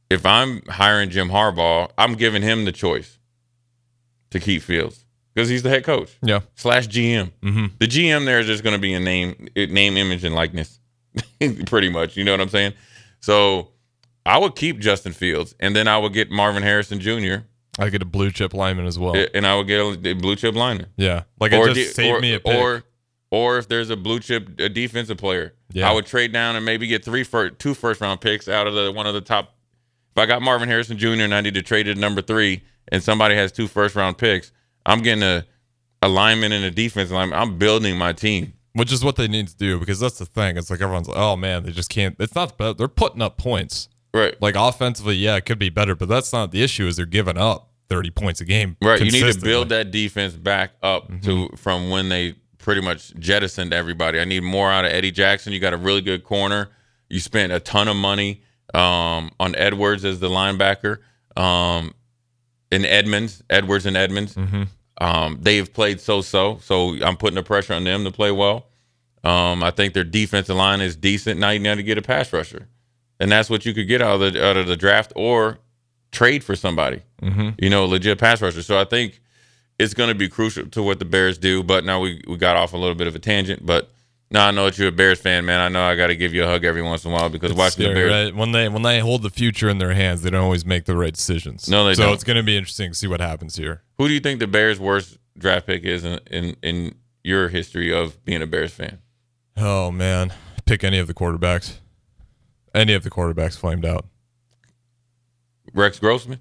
If 0.08 0.24
I'm 0.24 0.62
hiring 0.68 1.10
Jim 1.10 1.28
Harbaugh, 1.30 1.90
I'm 1.98 2.14
giving 2.14 2.42
him 2.42 2.64
the 2.64 2.70
choice 2.72 3.18
to 4.30 4.38
keep 4.38 4.62
Fields 4.62 5.04
because 5.34 5.48
he's 5.48 5.64
the 5.64 5.68
head 5.68 5.82
coach 5.82 6.16
Yeah. 6.22 6.42
slash 6.54 6.86
GM. 6.86 7.32
Mm-hmm. 7.42 7.66
The 7.80 7.88
GM 7.88 8.24
there 8.24 8.38
is 8.38 8.46
just 8.46 8.62
going 8.62 8.76
to 8.76 8.80
be 8.80 8.94
a 8.94 9.00
name, 9.00 9.48
name, 9.56 9.96
image, 9.96 10.22
and 10.22 10.34
likeness, 10.36 10.78
pretty 11.66 11.88
much. 11.88 12.16
You 12.16 12.22
know 12.22 12.30
what 12.32 12.40
I'm 12.40 12.48
saying? 12.50 12.74
So 13.18 13.71
I 14.24 14.38
would 14.38 14.54
keep 14.54 14.78
Justin 14.78 15.12
Fields, 15.12 15.54
and 15.60 15.74
then 15.74 15.88
I 15.88 15.98
would 15.98 16.12
get 16.12 16.30
Marvin 16.30 16.62
Harrison 16.62 17.00
Jr. 17.00 17.44
I 17.78 17.88
get 17.88 18.02
a 18.02 18.06
blue 18.06 18.30
chip 18.30 18.54
lineman 18.54 18.86
as 18.86 18.98
well. 18.98 19.14
and 19.34 19.46
I 19.46 19.56
would 19.56 19.66
get 19.66 19.80
a 19.80 20.14
blue 20.14 20.36
chip 20.36 20.54
lineman. 20.54 20.88
yeah. 20.96 21.22
Like 21.40 21.52
it 21.52 21.64
just 21.64 21.74
de- 21.74 21.84
saved 21.86 22.16
or, 22.18 22.20
me 22.20 22.34
a 22.34 22.40
pick. 22.40 22.54
or 22.54 22.84
or 23.30 23.56
if 23.58 23.66
there's 23.66 23.88
a 23.88 23.96
blue 23.96 24.20
chip 24.20 24.60
a 24.60 24.68
defensive 24.68 25.16
player, 25.16 25.54
Yeah. 25.72 25.88
I 25.90 25.94
would 25.94 26.04
trade 26.06 26.32
down 26.32 26.54
and 26.54 26.64
maybe 26.66 26.86
get 26.86 27.02
three 27.04 27.24
for 27.24 27.48
two 27.48 27.72
first 27.74 28.00
round 28.02 28.20
picks 28.20 28.46
out 28.46 28.66
of 28.66 28.74
the 28.74 28.92
one 28.92 29.06
of 29.06 29.14
the 29.14 29.22
top. 29.22 29.54
If 30.14 30.22
I 30.22 30.26
got 30.26 30.42
Marvin 30.42 30.68
Harrison 30.68 30.98
Jr. 30.98 31.08
and 31.22 31.34
I 31.34 31.40
need 31.40 31.54
to 31.54 31.62
trade 31.62 31.88
it 31.88 31.96
number 31.96 32.20
three, 32.20 32.62
and 32.88 33.02
somebody 33.02 33.34
has 33.34 33.50
two 33.50 33.66
first 33.66 33.96
round 33.96 34.18
picks, 34.18 34.52
I'm 34.84 35.00
getting 35.00 35.22
a 35.24 35.46
a 36.02 36.08
lineman 36.08 36.52
and 36.52 36.64
a 36.64 36.70
defense 36.70 37.10
lineman. 37.10 37.38
I'm 37.38 37.56
building 37.58 37.96
my 37.96 38.12
team. 38.12 38.52
which 38.74 38.92
is 38.92 39.02
what 39.04 39.16
they 39.16 39.28
need 39.28 39.48
to 39.48 39.56
do 39.56 39.78
because 39.78 39.98
that's 40.00 40.18
the 40.18 40.26
thing. 40.26 40.56
It's 40.58 40.68
like 40.70 40.80
everyone's 40.82 41.08
like, 41.08 41.16
oh 41.16 41.36
man, 41.36 41.62
they 41.62 41.70
just 41.72 41.88
can't. 41.88 42.14
It's 42.18 42.34
not. 42.34 42.58
They're 42.58 42.86
putting 42.88 43.22
up 43.22 43.38
points. 43.38 43.88
Right. 44.14 44.40
Like 44.40 44.56
offensively, 44.56 45.14
yeah, 45.16 45.36
it 45.36 45.46
could 45.46 45.58
be 45.58 45.70
better, 45.70 45.94
but 45.94 46.08
that's 46.08 46.32
not 46.32 46.50
the 46.50 46.62
issue. 46.62 46.86
Is 46.86 46.96
they're 46.96 47.06
giving 47.06 47.38
up 47.38 47.70
thirty 47.88 48.10
points 48.10 48.40
a 48.40 48.44
game. 48.44 48.76
Right. 48.82 49.00
You 49.00 49.10
need 49.10 49.32
to 49.32 49.40
build 49.40 49.70
that 49.70 49.90
defense 49.90 50.34
back 50.34 50.72
up 50.82 51.10
to 51.22 51.48
from 51.56 51.90
when 51.90 52.08
they 52.08 52.34
pretty 52.58 52.80
much 52.80 53.14
jettisoned 53.18 53.72
everybody. 53.72 54.20
I 54.20 54.24
need 54.24 54.42
more 54.42 54.70
out 54.70 54.84
of 54.84 54.92
Eddie 54.92 55.10
Jackson. 55.10 55.52
You 55.52 55.60
got 55.60 55.72
a 55.72 55.78
really 55.78 56.00
good 56.02 56.24
corner. 56.24 56.70
You 57.08 57.20
spent 57.20 57.52
a 57.52 57.60
ton 57.60 57.88
of 57.88 57.96
money 57.96 58.42
um, 58.74 59.30
on 59.40 59.54
Edwards 59.56 60.04
as 60.04 60.20
the 60.20 60.28
linebacker. 60.28 60.98
Um, 61.36 61.94
and 62.70 62.86
Edmunds, 62.86 63.42
Edwards 63.50 63.86
and 63.86 63.96
Edmunds. 63.96 64.36
Um, 64.98 65.38
they've 65.40 65.70
played 65.72 66.00
so-so, 66.00 66.58
so 66.58 66.96
I'm 67.02 67.16
putting 67.16 67.34
the 67.34 67.42
pressure 67.42 67.74
on 67.74 67.84
them 67.84 68.04
to 68.04 68.10
play 68.10 68.30
well. 68.30 68.68
Um, 69.24 69.62
I 69.62 69.70
think 69.70 69.94
their 69.94 70.04
defensive 70.04 70.56
line 70.56 70.80
is 70.80 70.96
decent. 70.96 71.40
Now 71.40 71.50
you 71.50 71.58
need 71.58 71.74
to 71.76 71.82
get 71.82 71.98
a 71.98 72.02
pass 72.02 72.32
rusher, 72.32 72.68
and 73.22 73.30
that's 73.30 73.48
what 73.48 73.64
you 73.64 73.72
could 73.72 73.86
get 73.86 74.02
out 74.02 74.20
of 74.20 74.32
the 74.32 74.44
out 74.44 74.56
of 74.56 74.66
the 74.66 74.76
draft 74.76 75.12
or 75.16 75.58
trade 76.10 76.42
for 76.42 76.56
somebody. 76.56 77.02
Mm-hmm. 77.22 77.50
You 77.58 77.70
know, 77.70 77.86
legit 77.86 78.18
pass 78.18 78.42
rusher. 78.42 78.62
So 78.62 78.78
I 78.78 78.84
think 78.84 79.20
it's 79.78 79.94
going 79.94 80.08
to 80.08 80.14
be 80.14 80.28
crucial 80.28 80.66
to 80.66 80.82
what 80.82 80.98
the 80.98 81.04
Bears 81.04 81.38
do. 81.38 81.62
But 81.62 81.84
now 81.84 82.00
we 82.00 82.22
we 82.26 82.36
got 82.36 82.56
off 82.56 82.72
a 82.72 82.76
little 82.76 82.96
bit 82.96 83.06
of 83.06 83.14
a 83.14 83.20
tangent, 83.20 83.64
but. 83.64 83.88
Now 84.34 84.48
I 84.48 84.50
know 84.50 84.64
that 84.64 84.78
you're 84.78 84.88
a 84.88 84.92
Bears 84.92 85.20
fan, 85.20 85.44
man. 85.44 85.60
I 85.60 85.68
know 85.68 85.84
I 85.84 85.94
got 85.94 86.06
to 86.06 86.16
give 86.16 86.32
you 86.32 86.42
a 86.42 86.46
hug 86.46 86.64
every 86.64 86.80
once 86.80 87.04
in 87.04 87.10
a 87.10 87.14
while 87.14 87.28
because 87.28 87.50
It's 87.50 87.58
watching 87.58 87.86
the 87.86 87.92
Bears, 87.92 88.10
right? 88.10 88.34
When 88.34 88.52
they 88.52 88.66
when 88.66 88.80
they 88.80 88.98
hold 89.00 89.22
the 89.22 89.28
future 89.28 89.68
in 89.68 89.76
their 89.76 89.92
hands, 89.92 90.22
they 90.22 90.30
don't 90.30 90.40
always 90.40 90.64
make 90.64 90.86
the 90.86 90.96
right 90.96 91.12
decisions. 91.12 91.68
No, 91.68 91.84
they 91.84 91.92
so 91.92 92.04
don't. 92.04 92.14
it's 92.14 92.24
going 92.24 92.38
to 92.38 92.42
be 92.42 92.56
interesting 92.56 92.92
to 92.92 92.96
see 92.96 93.06
what 93.06 93.20
happens 93.20 93.56
here. 93.56 93.82
who 93.98 94.08
do 94.08 94.14
you 94.14 94.20
think 94.20 94.40
the 94.40 94.46
Bears' 94.46 94.80
worst 94.80 95.18
draft 95.36 95.66
pick 95.66 95.82
is 95.84 96.02
in, 96.06 96.18
in 96.30 96.56
in 96.62 96.94
your 97.22 97.50
history 97.50 97.92
of 97.92 98.24
being 98.24 98.40
a 98.40 98.46
Bears 98.46 98.72
fan? 98.72 99.00
Oh 99.58 99.90
man, 99.90 100.32
pick 100.64 100.82
any 100.82 100.98
of 100.98 101.08
the 101.08 101.14
quarterbacks. 101.14 101.74
Any 102.74 102.94
of 102.94 103.02
the 103.02 103.10
quarterbacks 103.10 103.56
flamed 103.58 103.84
out. 103.84 104.06
Rex 105.74 105.98
Grossman. 105.98 106.40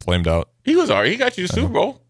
Flamed 0.00 0.26
out. 0.26 0.50
He 0.64 0.76
was 0.76 0.90
alright. 0.90 1.10
He 1.10 1.16
got 1.16 1.36
you 1.36 1.46
the 1.46 1.52
Super 1.52 1.72
Bowl. 1.72 2.02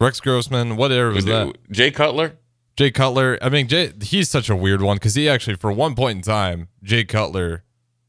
Rex 0.00 0.20
Grossman. 0.20 0.76
What 0.76 0.90
era 0.92 1.12
was 1.12 1.24
that? 1.24 1.56
Jay 1.70 1.90
Cutler. 1.90 2.36
Jay 2.76 2.90
Cutler. 2.90 3.38
I 3.40 3.48
mean, 3.48 3.68
Jay. 3.68 3.92
He's 4.02 4.28
such 4.28 4.50
a 4.50 4.56
weird 4.56 4.82
one 4.82 4.96
because 4.96 5.14
he 5.14 5.28
actually, 5.28 5.56
for 5.56 5.70
one 5.72 5.94
point 5.94 6.16
in 6.16 6.22
time, 6.22 6.68
Jay 6.82 7.04
Cutler, 7.04 7.62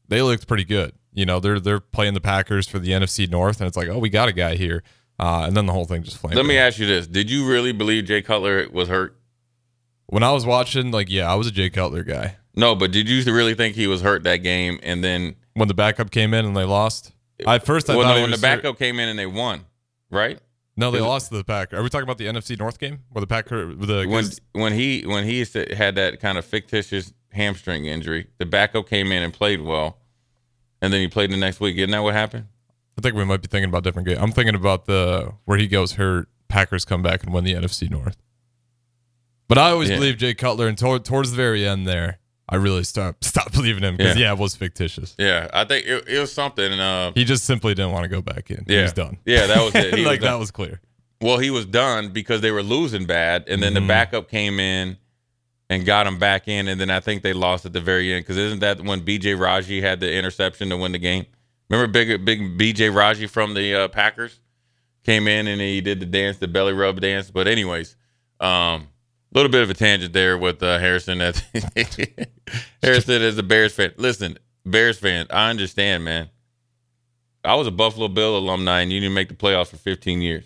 they 0.08 0.22
looked 0.22 0.48
pretty 0.48 0.64
good. 0.64 0.92
You 1.12 1.26
know, 1.26 1.38
they're 1.38 1.60
they're 1.60 1.80
playing 1.80 2.14
the 2.14 2.20
Packers 2.20 2.66
for 2.66 2.78
the 2.78 2.90
NFC 2.90 3.30
North, 3.30 3.60
and 3.60 3.68
it's 3.68 3.76
like, 3.76 3.88
oh, 3.88 3.98
we 3.98 4.08
got 4.08 4.28
a 4.28 4.32
guy 4.32 4.56
here, 4.56 4.82
uh, 5.18 5.44
and 5.46 5.56
then 5.56 5.66
the 5.66 5.72
whole 5.72 5.84
thing 5.84 6.02
just 6.02 6.16
flamed. 6.16 6.36
Let 6.36 6.46
me 6.46 6.58
out. 6.58 6.68
ask 6.68 6.78
you 6.78 6.86
this: 6.86 7.06
Did 7.06 7.30
you 7.30 7.46
really 7.46 7.72
believe 7.72 8.06
Jay 8.06 8.22
Cutler 8.22 8.68
was 8.72 8.88
hurt? 8.88 9.16
When 10.06 10.22
I 10.22 10.32
was 10.32 10.44
watching, 10.44 10.90
like, 10.90 11.08
yeah, 11.08 11.30
I 11.30 11.34
was 11.34 11.46
a 11.46 11.50
Jay 11.52 11.70
Cutler 11.70 12.02
guy. 12.02 12.36
No, 12.56 12.74
but 12.74 12.90
did 12.92 13.08
you 13.08 13.22
really 13.32 13.54
think 13.54 13.74
he 13.74 13.86
was 13.86 14.00
hurt 14.02 14.22
that 14.24 14.38
game? 14.38 14.78
And 14.82 15.02
then, 15.02 15.36
When 15.54 15.68
the 15.68 15.74
backup 15.74 16.10
came 16.10 16.32
in 16.34 16.44
and 16.44 16.56
they 16.56 16.64
lost, 16.64 17.12
I 17.46 17.56
at 17.56 17.66
first 17.66 17.90
I 17.90 17.96
well, 17.96 18.06
thought 18.06 18.14
no, 18.14 18.20
when 18.22 18.30
the 18.30 18.34
was 18.34 18.40
hurt. 18.42 18.62
backup 18.62 18.78
came 18.78 19.00
in 19.00 19.08
and 19.08 19.18
they 19.18 19.26
won, 19.26 19.64
right? 20.10 20.38
No, 20.76 20.90
they 20.90 21.00
lost 21.00 21.30
to 21.30 21.36
the 21.36 21.44
Pack. 21.44 21.72
Are 21.72 21.82
we 21.82 21.88
talking 21.88 22.02
about 22.04 22.18
the 22.18 22.26
NFC 22.26 22.58
North 22.58 22.78
game 22.80 23.00
where 23.10 23.20
the 23.20 23.26
Packer 23.28 23.72
the 23.74 24.06
When 24.08 24.24
when 24.52 24.72
he 24.72 25.02
when 25.02 25.24
he 25.24 25.38
had 25.76 25.94
that 25.94 26.18
kind 26.20 26.36
of 26.36 26.44
fictitious 26.44 27.12
hamstring 27.32 27.86
injury, 27.86 28.26
the 28.38 28.46
backup 28.46 28.88
came 28.88 29.12
in 29.12 29.22
and 29.22 29.32
played 29.32 29.60
well, 29.60 29.98
and 30.82 30.92
then 30.92 31.00
he 31.00 31.06
played 31.08 31.30
the 31.30 31.36
next 31.36 31.60
week. 31.60 31.76
Isn't 31.76 31.90
that 31.90 32.02
what 32.02 32.14
happened? 32.14 32.46
I 32.98 33.02
think 33.02 33.14
we 33.16 33.24
might 33.24 33.40
be 33.42 33.48
thinking 33.48 33.68
about 33.68 33.82
different 33.84 34.06
game. 34.08 34.18
I'm 34.20 34.32
thinking 34.32 34.54
about 34.56 34.86
the 34.86 35.32
where 35.44 35.58
he 35.58 35.66
goes 35.68 35.92
hurt. 35.92 36.28
Packers 36.48 36.84
come 36.84 37.02
back 37.02 37.22
and 37.24 37.32
win 37.32 37.44
the 37.44 37.54
NFC 37.54 37.88
North. 37.90 38.16
But 39.48 39.58
I 39.58 39.70
always 39.70 39.90
Yeah. 39.90 39.96
believed 39.96 40.20
Jay 40.20 40.34
Cutler, 40.34 40.66
and 40.68 40.78
toward, 40.78 41.04
towards 41.04 41.30
the 41.30 41.36
very 41.36 41.66
end 41.66 41.86
there, 41.86 42.18
I 42.48 42.56
really 42.56 42.84
stopped 42.84 43.24
stopped 43.32 43.52
believing 43.52 43.82
him 43.82 43.96
because 43.96 44.16
Yeah. 44.16 44.26
yeah. 44.26 44.32
it 44.32 44.38
was 44.38 44.54
fictitious. 44.56 45.14
Yeah, 45.18 45.48
I 45.52 45.64
think 45.64 45.86
it, 45.86 46.04
it 46.08 46.18
was 46.18 46.32
something. 46.32 46.72
Uh, 46.72 47.12
He 47.14 47.24
just 47.24 47.44
simply 47.44 47.74
didn't 47.74 47.92
want 47.92 48.04
to 48.04 48.08
go 48.08 48.20
back 48.20 48.50
in. 48.50 48.64
yeah, 48.68 48.76
He 48.76 48.82
was 48.82 48.92
done. 48.92 49.18
Yeah, 49.24 49.46
that 49.46 49.64
was 49.64 49.74
it. 49.74 49.94
He 49.94 50.00
was 50.00 50.06
like 50.06 50.20
that 50.20 50.38
was 50.38 50.50
clear. 50.50 50.80
Well, 51.20 51.38
he 51.38 51.50
was 51.50 51.64
done 51.64 52.10
because 52.10 52.40
they 52.42 52.50
were 52.50 52.62
losing 52.62 53.06
bad, 53.06 53.44
and 53.48 53.62
then 53.62 53.72
the 53.72 53.80
Mhm. 53.80 53.88
backup 53.88 54.28
came 54.28 54.60
in 54.60 54.98
and 55.70 55.86
got 55.86 56.06
him 56.06 56.18
back 56.18 56.46
in, 56.48 56.68
and 56.68 56.78
then 56.78 56.90
I 56.90 57.00
think 57.00 57.22
they 57.22 57.32
lost 57.32 57.64
at 57.64 57.72
the 57.72 57.80
very 57.80 58.12
end 58.12 58.24
because 58.24 58.36
isn't 58.36 58.58
that 58.60 58.82
when 58.82 59.00
B.J. 59.00 59.34
Raji 59.34 59.80
had 59.80 60.00
the 60.00 60.12
interception 60.12 60.68
to 60.68 60.76
win 60.76 60.92
the 60.92 60.98
game? 60.98 61.24
Remember, 61.70 61.90
big 61.90 62.24
big 62.26 62.58
B.J. 62.58 62.90
Raji 62.90 63.26
from 63.26 63.54
the 63.54 63.74
uh, 63.74 63.88
Packers 63.88 64.38
came 65.02 65.26
in 65.26 65.46
and 65.46 65.62
he 65.62 65.80
did 65.80 66.00
the 66.00 66.06
dance, 66.06 66.36
the 66.36 66.48
belly 66.48 66.74
rub 66.74 67.00
dance. 67.00 67.30
But 67.30 67.48
anyways, 67.48 67.96
um, 68.40 68.88
little 69.34 69.50
bit 69.50 69.62
of 69.62 69.70
a 69.70 69.74
tangent 69.74 70.12
there 70.12 70.38
with 70.38 70.62
uh, 70.62 70.78
Harrison. 70.78 71.18
That 71.18 71.42
Harrison 72.82 73.22
is 73.22 73.38
a 73.38 73.42
Bears 73.42 73.74
fan. 73.74 73.92
Listen, 73.96 74.38
Bears 74.64 74.98
fan, 74.98 75.26
I 75.30 75.50
understand, 75.50 76.04
man. 76.04 76.30
I 77.44 77.54
was 77.56 77.66
a 77.66 77.70
Buffalo 77.70 78.08
Bill 78.08 78.38
alumni, 78.38 78.80
and 78.80 78.90
you 78.92 79.00
didn't 79.00 79.14
make 79.14 79.28
the 79.28 79.34
playoffs 79.34 79.68
for 79.68 79.76
15 79.76 80.22
years 80.22 80.44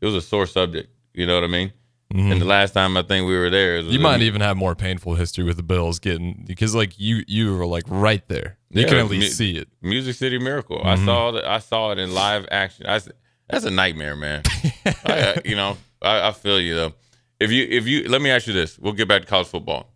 it 0.00 0.06
was 0.06 0.14
a 0.14 0.22
sore 0.22 0.46
subject. 0.46 0.88
You 1.12 1.26
know 1.26 1.34
what 1.34 1.44
I 1.44 1.48
mean? 1.48 1.72
Mhm. 2.14 2.32
And 2.32 2.40
the 2.40 2.46
last 2.46 2.72
time 2.72 2.96
I 2.96 3.02
think 3.02 3.28
we 3.28 3.36
were 3.36 3.50
there, 3.50 3.78
You 3.80 3.98
might 4.00 4.22
even 4.22 4.40
have 4.40 4.56
more 4.56 4.74
painful 4.74 5.14
history 5.14 5.44
with 5.44 5.56
the 5.58 5.62
Bills 5.62 5.98
getting 5.98 6.44
because 6.46 6.74
like 6.74 6.98
you 6.98 7.22
you 7.28 7.54
were 7.54 7.66
like 7.66 7.84
right 7.86 8.26
there. 8.28 8.56
You 8.70 8.82
Yeah, 8.82 8.88
can 8.88 8.98
at 8.98 9.10
least 9.10 9.36
see 9.36 9.56
it. 9.56 9.68
Music 9.82 10.16
City 10.16 10.38
Miracle. 10.38 10.80
I 10.82 10.96
Mhm. 10.96 11.04
saw 11.04 11.30
that. 11.32 11.44
I 11.44 11.58
saw 11.58 11.92
it 11.92 11.98
in 11.98 12.14
live 12.14 12.46
action. 12.50 12.86
I, 12.88 13.00
that's 13.48 13.64
a 13.66 13.70
nightmare, 13.70 14.16
man. 14.16 14.42
I, 15.04 15.34
I- 15.36 15.42
you 15.44 15.54
know, 15.54 15.76
I, 16.02 16.28
I 16.28 16.32
feel 16.32 16.58
you 16.60 16.74
though. 16.74 16.94
If 17.40 17.50
you 17.50 17.66
if 17.68 17.86
you 17.86 18.08
let 18.08 18.20
me 18.20 18.30
ask 18.30 18.46
you 18.46 18.52
this, 18.52 18.78
we'll 18.78 18.92
get 18.92 19.08
back 19.08 19.22
to 19.22 19.26
college 19.26 19.48
football. 19.48 19.88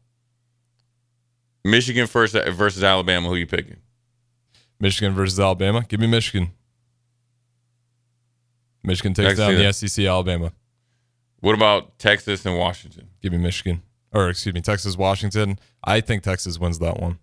Michigan 1.62 2.06
first 2.06 2.34
versus 2.34 2.82
Alabama. 2.82 3.28
Who 3.28 3.36
you 3.36 3.46
picking? 3.46 3.76
Michigan 4.80 5.14
versus 5.14 5.38
Alabama. 5.38 5.84
Give 5.86 6.00
me 6.00 6.06
Michigan. 6.06 6.50
Michigan 8.82 9.14
takes 9.14 9.38
down 9.38 9.54
the. 9.54 9.72
SEC 9.72 10.04
Alabama. 10.04 10.52
What 11.40 11.54
about 11.54 11.98
Texas 11.98 12.44
and 12.46 12.58
Washington? 12.58 13.08
Give 13.20 13.32
me 13.32 13.38
Michigan. 13.38 13.82
Or 14.12 14.28
excuse 14.28 14.54
me, 14.54 14.60
Texas 14.60 14.96
Washington. 14.96 15.58
I 15.82 16.00
think 16.00 16.22
Texas 16.22 16.58
wins 16.58 16.78
that 16.78 17.00
one. 17.00 17.18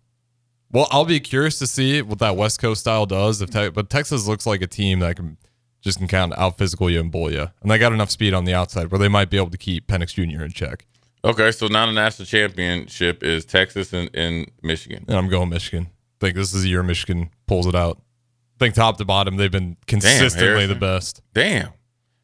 Well, 0.71 0.87
I'll 0.91 1.05
be 1.05 1.19
curious 1.19 1.59
to 1.59 1.67
see 1.67 2.01
what 2.01 2.19
that 2.19 2.35
West 2.35 2.59
Coast 2.59 2.81
style 2.81 3.05
does. 3.05 3.41
If 3.41 3.49
te- 3.49 3.69
but 3.69 3.89
Texas 3.89 4.27
looks 4.27 4.45
like 4.45 4.61
a 4.61 4.67
team 4.67 4.99
that 4.99 5.15
can 5.15 5.37
just 5.81 5.97
can 5.97 6.07
kind 6.07 6.31
of 6.31 6.39
out 6.39 6.57
physical 6.57 6.89
you 6.89 6.99
and 6.99 7.11
bull 7.11 7.31
you, 7.31 7.49
and 7.61 7.71
they 7.71 7.77
got 7.77 7.91
enough 7.93 8.09
speed 8.09 8.33
on 8.33 8.45
the 8.45 8.53
outside 8.53 8.91
where 8.91 8.99
they 8.99 9.07
might 9.07 9.29
be 9.29 9.37
able 9.37 9.49
to 9.49 9.57
keep 9.57 9.87
Penix 9.87 10.13
Jr. 10.13 10.43
in 10.43 10.51
check. 10.51 10.85
Okay, 11.23 11.51
so 11.51 11.67
now 11.67 11.85
the 11.85 11.91
national 11.91 12.25
championship 12.25 13.23
is 13.23 13.45
Texas 13.45 13.93
and, 13.93 14.09
and 14.15 14.49
Michigan. 14.63 15.05
And 15.07 15.17
I'm 15.17 15.29
going 15.29 15.49
Michigan. 15.49 15.87
I 15.89 16.25
think 16.25 16.35
this 16.35 16.53
is 16.53 16.63
the 16.63 16.69
year 16.69 16.81
Michigan 16.81 17.29
pulls 17.47 17.67
it 17.67 17.75
out. 17.75 17.97
I 18.57 18.65
think 18.65 18.75
top 18.75 18.97
to 18.97 19.05
bottom 19.05 19.37
they've 19.37 19.51
been 19.51 19.77
consistently 19.87 20.65
the 20.65 20.75
best. 20.75 21.21
Damn. 21.33 21.69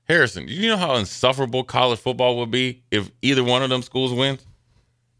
Harrison, 0.08 0.48
you 0.48 0.70
know 0.70 0.78
how 0.78 0.96
insufferable 0.96 1.64
college 1.64 2.00
football 2.00 2.38
would 2.38 2.50
be 2.50 2.82
if 2.92 3.12
either 3.22 3.44
one 3.44 3.62
of 3.62 3.70
them 3.70 3.82
schools 3.82 4.14
wins? 4.14 4.46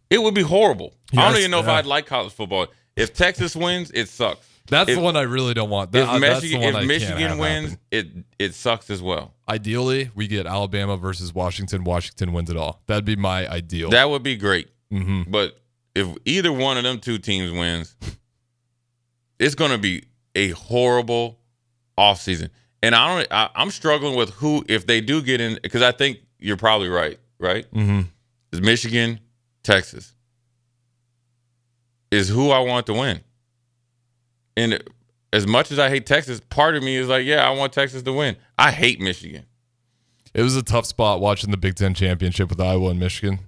It 0.10 0.22
would 0.22 0.34
be 0.34 0.42
horrible. 0.42 0.94
I 1.16 1.30
don't 1.30 1.38
even 1.40 1.52
know 1.52 1.60
if. 1.60 1.68
I'd 1.68 1.86
like 1.86 2.06
college 2.06 2.34
football. 2.34 2.68
If 2.96 3.14
Texas 3.14 3.56
wins, 3.56 3.92
it 3.94 4.08
sucks. 4.08 4.48
That's 4.70 4.90
If- 4.90 4.96
the 4.98 5.02
one 5.02 5.16
I 5.16 5.22
really 5.22 5.54
don't 5.54 5.70
want. 5.70 5.90
If 5.90 6.06
That- 6.06 6.20
that's 6.20 6.42
the 6.42 6.48
Michigan, 6.58 6.74
one 6.74 6.82
if 6.84 6.88
Michigan 6.88 7.38
wins, 7.38 7.70
happen. 7.72 7.80
it 7.92 8.08
it 8.40 8.54
sucks 8.54 8.90
as 8.90 9.02
well. 9.02 9.34
ideally 9.50 10.12
we 10.16 10.28
get 10.28 10.46
Alabama 10.46 10.98
versus 10.98 11.34
Washington. 11.34 11.84
Washington 11.84 12.34
wins 12.34 12.50
it 12.50 12.58
all. 12.58 12.82
That'd 12.88 13.06
be 13.06 13.16
my 13.16 13.48
ideal. 13.50 13.90
That 13.92 14.10
would 14.10 14.24
be 14.24 14.36
great. 14.36 14.68
hmm 14.92 15.24
But 15.28 15.60
if 15.96 16.08
either 16.26 16.52
one 16.52 16.78
of 16.78 16.84
them 16.84 17.00
two 17.00 17.18
teams 17.18 17.52
wins, 17.52 17.96
it's 19.40 19.56
going 19.56 19.72
to 19.72 19.78
be 19.78 20.04
a 20.36 20.50
horrible 20.50 21.40
offseason. 21.98 22.50
And 22.84 22.94
I 22.94 23.08
don't 23.18 23.28
I, 23.32 23.50
I'm 23.56 23.72
struggling 23.72 24.16
with 24.16 24.30
who 24.36 24.64
if 24.70 24.86
they 24.86 25.02
do 25.02 25.22
get 25.22 25.42
in 25.42 25.60
because 25.64 25.82
I 25.82 25.92
think 25.92 26.20
you're 26.40 26.58
probably 26.58 26.90
right. 26.90 27.20
right? 27.40 27.66
Mm-hmm. 27.74 28.02
Is 28.52 28.62
Michigan, 28.62 29.20
Texas. 29.64 30.14
Is 32.12 32.30
who 32.30 32.52
I 32.52 32.60
want 32.60 32.86
to 32.88 32.94
win. 32.94 33.22
And 34.58 34.84
as 35.32 35.46
much 35.48 35.72
as 35.72 35.78
I 35.80 35.88
hate 35.88 36.06
Texas, 36.06 36.42
part 36.50 36.76
of 36.76 36.84
me 36.84 36.96
is 36.98 37.08
like, 37.08 37.26
yeah, 37.26 37.48
I 37.48 37.52
want 37.52 37.72
Texas 37.72 38.02
to 38.04 38.12
win. 38.12 38.36
I 38.58 38.72
hate 38.72 39.00
Michigan. 39.00 39.46
It 40.34 40.42
was 40.42 40.56
a 40.56 40.64
tough 40.64 40.86
spot 40.86 41.22
watching 41.22 41.52
the 41.52 41.58
Big 41.58 41.76
Ten 41.76 41.94
championship 41.94 42.50
with 42.50 42.60
Iowa 42.60 42.90
and 42.90 43.00
Michigan. 43.00 43.40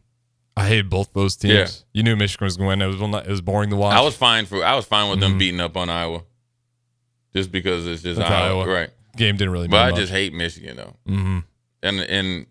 I 0.55 0.67
hate 0.67 0.83
both 0.89 1.11
those 1.13 1.35
teams. 1.35 1.53
Yeah. 1.53 1.67
You 1.93 2.03
knew 2.03 2.15
Michigan 2.15 2.45
was 2.45 2.57
going 2.57 2.79
to 2.79 2.85
win. 2.85 2.93
It 2.93 2.99
was 3.01 3.25
it 3.25 3.29
was 3.29 3.41
boring 3.41 3.69
to 3.71 3.75
watch. 3.75 3.95
I 3.95 4.01
was 4.01 4.15
fine 4.15 4.45
for 4.45 4.63
I 4.63 4.75
was 4.75 4.85
fine 4.85 5.09
with 5.09 5.19
them 5.19 5.33
Mhm. 5.35 5.39
beating 5.39 5.59
up 5.61 5.75
on 5.77 5.89
Iowa. 5.89 6.23
Just 7.35 7.51
because 7.51 7.85
it's 7.87 8.01
just 8.03 8.19
Iowa. 8.19 8.61
Iowa. 8.63 8.73
Right. 8.73 8.89
game 9.15 9.35
didn't 9.37 9.51
really. 9.53 9.67
But 9.67 9.77
I 9.77 9.87
mean 9.87 9.95
just 9.97 10.11
hate 10.11 10.33
Michigan 10.33 10.77
though. 10.77 10.95
Mm-hmm. 11.07 11.39
and 11.83 11.99
and 12.01 12.45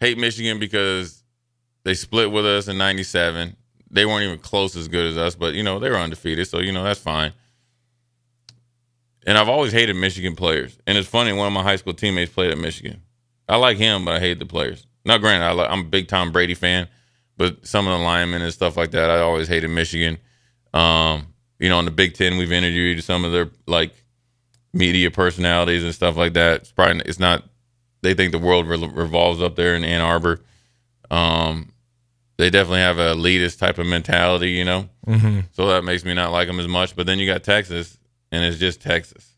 hate 0.00 0.18
Michigan 0.18 0.58
because 0.58 1.22
they 1.84 1.94
split 1.94 2.30
with 2.30 2.46
us 2.46 2.68
in 2.68 2.78
'97. 2.78 3.56
They 3.90 4.06
weren't 4.06 4.22
even 4.24 4.38
close 4.38 4.76
as 4.76 4.88
good 4.88 5.06
as 5.06 5.16
us, 5.18 5.34
but 5.34 5.54
you 5.54 5.62
know 5.62 5.78
they 5.78 5.90
were 5.90 5.96
undefeated, 5.98 6.46
so 6.48 6.58
you 6.60 6.72
know 6.72 6.82
that's 6.84 7.00
fine. 7.00 7.32
And 9.24 9.38
I've 9.38 9.48
always 9.48 9.72
hated 9.72 9.94
Michigan 9.94 10.34
players, 10.34 10.78
and 10.86 10.98
it's 10.98 11.08
funny. 11.08 11.32
One 11.32 11.46
of 11.46 11.52
my 11.52 11.62
high 11.62 11.76
school 11.76 11.94
teammates 11.94 12.32
played 12.32 12.50
at 12.50 12.58
Michigan. 12.58 13.02
I 13.48 13.56
like 13.56 13.76
him, 13.76 14.04
but 14.04 14.14
I 14.14 14.20
hate 14.20 14.38
the 14.38 14.46
players. 14.46 14.86
Now, 15.04 15.18
granted, 15.18 15.46
I 15.46 15.52
like, 15.52 15.70
I'm 15.70 15.80
a 15.80 15.84
big 15.84 16.08
Tom 16.08 16.32
Brady 16.32 16.54
fan, 16.54 16.88
but 17.36 17.66
some 17.66 17.86
of 17.86 17.98
the 17.98 18.04
linemen 18.04 18.42
and 18.42 18.52
stuff 18.52 18.76
like 18.76 18.92
that, 18.92 19.10
I 19.10 19.20
always 19.20 19.48
hated 19.48 19.68
Michigan. 19.68 20.18
Um, 20.74 21.28
you 21.58 21.68
know, 21.68 21.78
in 21.78 21.84
the 21.84 21.90
Big 21.90 22.14
Ten, 22.14 22.38
we've 22.38 22.52
interviewed 22.52 23.02
some 23.04 23.24
of 23.24 23.32
their 23.32 23.50
like 23.66 23.94
media 24.72 25.10
personalities 25.10 25.84
and 25.84 25.94
stuff 25.94 26.16
like 26.16 26.32
that. 26.32 26.62
It's 26.62 26.72
probably 26.72 27.02
it's 27.06 27.20
not 27.20 27.44
they 28.02 28.14
think 28.14 28.32
the 28.32 28.38
world 28.38 28.66
re- 28.66 28.90
revolves 28.92 29.40
up 29.40 29.54
there 29.54 29.74
in 29.74 29.84
Ann 29.84 30.00
Arbor. 30.00 30.40
Um, 31.10 31.72
they 32.38 32.50
definitely 32.50 32.80
have 32.80 32.98
a 32.98 33.14
elitist 33.14 33.58
type 33.58 33.78
of 33.78 33.86
mentality, 33.86 34.50
you 34.50 34.64
know. 34.64 34.88
Mm-hmm. 35.06 35.40
So 35.52 35.68
that 35.68 35.84
makes 35.84 36.04
me 36.04 36.14
not 36.14 36.32
like 36.32 36.48
them 36.48 36.58
as 36.58 36.68
much. 36.68 36.96
But 36.96 37.06
then 37.06 37.18
you 37.18 37.26
got 37.26 37.44
Texas, 37.44 37.98
and 38.32 38.44
it's 38.44 38.58
just 38.58 38.80
Texas. 38.80 39.28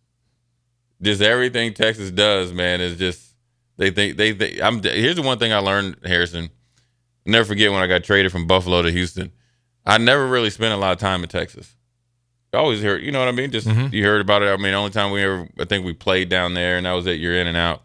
Just 1.03 1.21
everything 1.21 1.75
Texas 1.75 2.11
does, 2.11 2.53
man, 2.53 2.81
is 2.81 2.97
just 2.97 3.35
they 3.77 3.91
think 3.91 4.17
they. 4.17 4.33
they 4.33 4.63
I'm 4.63 4.83
here's 4.83 5.17
the 5.17 5.23
one 5.23 5.39
thing 5.39 5.53
I 5.53 5.59
learned, 5.59 5.97
Harrison. 6.05 6.49
Never 7.27 7.45
forget 7.45 7.71
when 7.73 7.83
I 7.83 7.87
got 7.87 8.05
traded 8.05 8.33
from 8.33 8.47
Buffalo 8.47 8.81
to 8.83 8.91
Houston. 8.91 9.33
I 9.85 9.99
never 9.99 10.27
really 10.27 10.51
spent 10.51 10.73
a 10.73 10.77
lot 10.79 10.93
of 10.93 10.99
time 10.99 11.23
in 11.23 11.29
Texas. 11.29 11.75
I 12.53 12.59
always 12.59 12.83
heard, 12.83 13.03
you 13.03 13.11
know 13.11 13.19
what 13.19 13.29
I 13.29 13.33
mean? 13.33 13.51
Just 13.51 13.67
Mhm. 13.67 13.93
you 13.93 14.05
heard 14.05 14.21
about 14.21 14.43
it. 14.43 14.47
I 14.47 14.57
mean, 14.57 14.73
the 14.73 14.79
only 14.79 14.93
time 14.93 15.11
we 15.11 15.23
ever, 15.25 15.49
I 15.59 15.65
think 15.65 15.85
we 15.85 15.93
played 15.93 16.29
down 16.29 16.55
there, 16.55 16.77
and 16.77 16.87
that 16.87 16.93
was 16.93 17.07
it. 17.07 17.19
You're 17.19 17.35
in 17.35 17.49
and 17.49 17.57
out. 17.57 17.83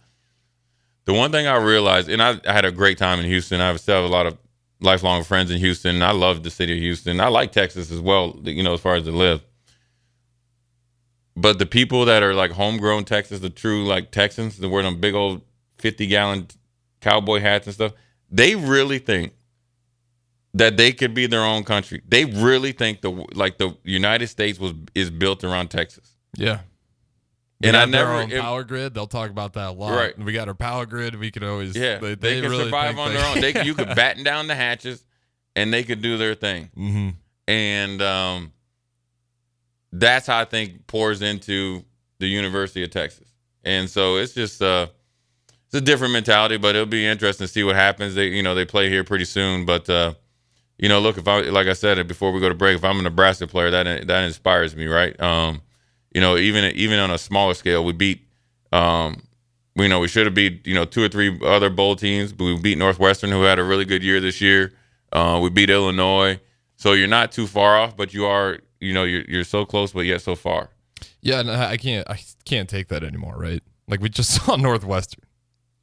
The 1.06 1.14
one 1.14 1.32
thing 1.32 1.48
I 1.48 1.56
realized, 1.58 2.08
and 2.08 2.22
I, 2.22 2.40
I 2.48 2.54
had 2.54 2.66
a 2.66 2.72
great 2.72 2.98
time 3.00 3.20
in 3.20 3.26
Houston. 3.26 3.60
I 3.62 3.76
still 3.78 3.96
have 3.96 4.06
a 4.06 4.14
lot 4.14 4.28
of 4.28 4.38
lifelong 4.80 5.24
friends 5.24 5.50
in 5.50 5.58
Houston. 5.58 6.04
I 6.04 6.12
love 6.12 6.44
the 6.44 6.52
city 6.52 6.74
of 6.74 6.80
Houston. 6.80 7.20
I 7.20 7.30
like 7.30 7.52
Texas 7.52 7.92
as 7.92 8.00
well, 8.00 8.40
you 8.44 8.62
know, 8.62 8.74
as 8.76 8.80
far 8.82 8.96
as 8.96 9.04
to 9.06 9.12
live. 9.12 9.42
But 11.40 11.58
the 11.58 11.66
people 11.66 12.04
that 12.06 12.22
are 12.22 12.34
like 12.34 12.52
homegrown 12.52 13.06
Texas, 13.06 13.40
the 13.40 13.50
true 13.50 13.86
like 13.86 14.12
Texans, 14.12 14.58
that 14.58 14.68
wear 14.68 14.84
them 14.84 15.00
big 15.00 15.16
old 15.16 15.42
50 15.78 16.06
gallon 16.08 16.48
cowboy 17.00 17.40
hats 17.40 17.66
and 17.66 17.74
stuff, 17.74 17.94
they 18.30 18.56
really 18.56 19.00
think 19.00 19.32
that 20.54 20.76
they 20.76 20.92
could 20.92 21.14
be 21.14 21.28
their 21.28 21.44
own 21.44 21.64
country. 21.64 22.02
They 22.06 22.26
really 22.26 22.74
think 22.74 23.00
the 23.02 23.12
like 23.34 23.58
the 23.58 23.78
United 23.84 24.28
States 24.28 24.60
was 24.60 24.74
is 24.94 25.10
built 25.10 25.44
around 25.46 25.70
Texas. 25.70 26.14
Yeah. 26.36 26.60
And 27.64 27.78
I 27.78 27.86
never- 27.86 28.12
own 28.14 28.32
it- 28.32 28.42
power 28.42 28.64
grid. 28.66 28.94
They'll 28.94 29.08
talk 29.08 29.30
about 29.30 29.54
that 29.54 29.70
a 29.70 29.72
lot. 29.72 29.96
Right. 29.96 30.18
We 30.20 30.34
got 30.34 30.48
our 30.50 30.54
power 30.54 30.86
grid. 30.86 31.16
We 31.16 31.32
could 31.32 31.44
always. 31.44 31.76
Yeah, 31.76 32.00
they, 32.00 32.16
can 32.42 32.50
really 32.50 32.66
survive 32.66 32.98
on 33.00 33.14
they- 33.14 33.18
their 33.18 33.26
own. 33.28 33.42
They, 33.42 33.64
you 33.66 33.76
could 33.76 33.96
batten 33.96 34.24
down 34.26 34.48
the 34.48 34.56
hatches, 34.56 35.06
and 35.56 35.74
they 35.74 35.84
could 35.84 36.02
do 36.02 36.18
their 36.18 36.36
thing. 36.36 36.70
Mhm. 36.78 37.16
And 37.48 38.02
um, 38.02 38.52
that's 39.92 40.28
how 40.28 40.40
I 40.40 40.46
think 40.46 40.88
pours 40.88 41.22
into 41.22 41.84
the 42.20 42.28
University 42.28 42.84
of 42.84 42.92
Texas. 42.92 43.28
And 43.64 43.90
so 43.90 44.18
it's 44.18 44.34
just 44.34 44.62
uh, 44.62 44.88
it's 45.66 45.76
a 45.76 45.82
different 45.82 46.14
mentality, 46.14 46.58
but 46.58 46.76
it'll 46.76 46.86
be 46.88 47.06
interesting 47.06 47.46
to 47.48 47.52
see 47.52 47.64
what 47.64 47.76
happens. 47.76 48.16
They 48.16 48.28
you 48.28 48.44
know 48.44 48.56
they 48.56 48.66
play 48.66 48.90
here 48.90 49.04
pretty 49.04 49.26
soon, 49.26 49.66
but 49.66 49.90
uh, 49.90 50.14
you 50.78 50.90
know 50.90 51.00
look 51.00 51.18
if 51.18 51.28
I 51.28 51.42
like 51.42 51.68
I 51.68 51.74
said 51.74 52.06
before 52.08 52.32
we 52.32 52.40
go 52.40 52.50
to 52.50 52.56
break, 52.56 52.78
if 52.78 52.84
I'm 52.84 53.00
a 53.00 53.04
Nebraska 53.04 53.48
player, 53.48 53.72
that 53.72 54.08
that 54.08 54.24
inspires 54.24 54.76
me, 54.76 54.88
right? 54.88 55.20
Um, 55.20 55.62
you 56.14 56.22
know 56.22 56.38
even 56.38 56.66
even 56.76 57.00
on 57.00 57.12
a 57.12 57.18
smaller 57.18 57.54
scale, 57.54 57.84
we 57.84 57.94
beat 57.94 58.28
um, 58.72 59.22
we 59.76 59.88
know 59.88 60.00
we 60.00 60.08
should 60.08 60.26
have 60.26 60.36
beat 60.36 60.66
you 60.66 60.76
know 60.76 60.86
two 60.86 61.04
or 61.04 61.10
three 61.10 61.40
other 61.44 61.70
bowl 61.70 61.96
teams, 61.96 62.32
but 62.32 62.46
we 62.46 62.60
beat 62.60 62.78
Northwestern, 62.78 63.30
who 63.30 63.44
had 63.44 63.60
a 63.60 63.64
really 63.64 63.86
good 63.86 64.04
year 64.04 64.20
this 64.20 64.42
year. 64.42 64.74
Uh, 65.12 65.40
we 65.42 65.50
beat 65.50 65.70
Illinois, 65.70 66.40
so 66.78 66.94
you're 66.94 67.08
not 67.08 67.32
too 67.32 67.48
far 67.48 67.78
off, 67.78 67.98
but 67.98 68.14
you 68.14 68.26
are 68.26 68.60
you 68.80 68.94
know 68.94 69.04
you're 69.04 69.24
you're 69.28 69.44
so 69.44 69.66
close, 69.66 69.92
but 69.92 70.02
yet 70.02 70.22
so 70.22 70.36
far. 70.36 70.70
Yeah, 71.22 71.40
and 71.40 71.50
I 71.52 71.78
can't. 71.78 72.10
I 72.10 72.20
can't 72.46 72.68
take 72.70 72.88
that 72.90 73.04
anymore. 73.04 73.36
Right? 73.38 73.62
Like 73.88 74.02
we 74.02 74.10
just 74.10 74.32
saw 74.46 74.56
Northwestern. 74.56 75.24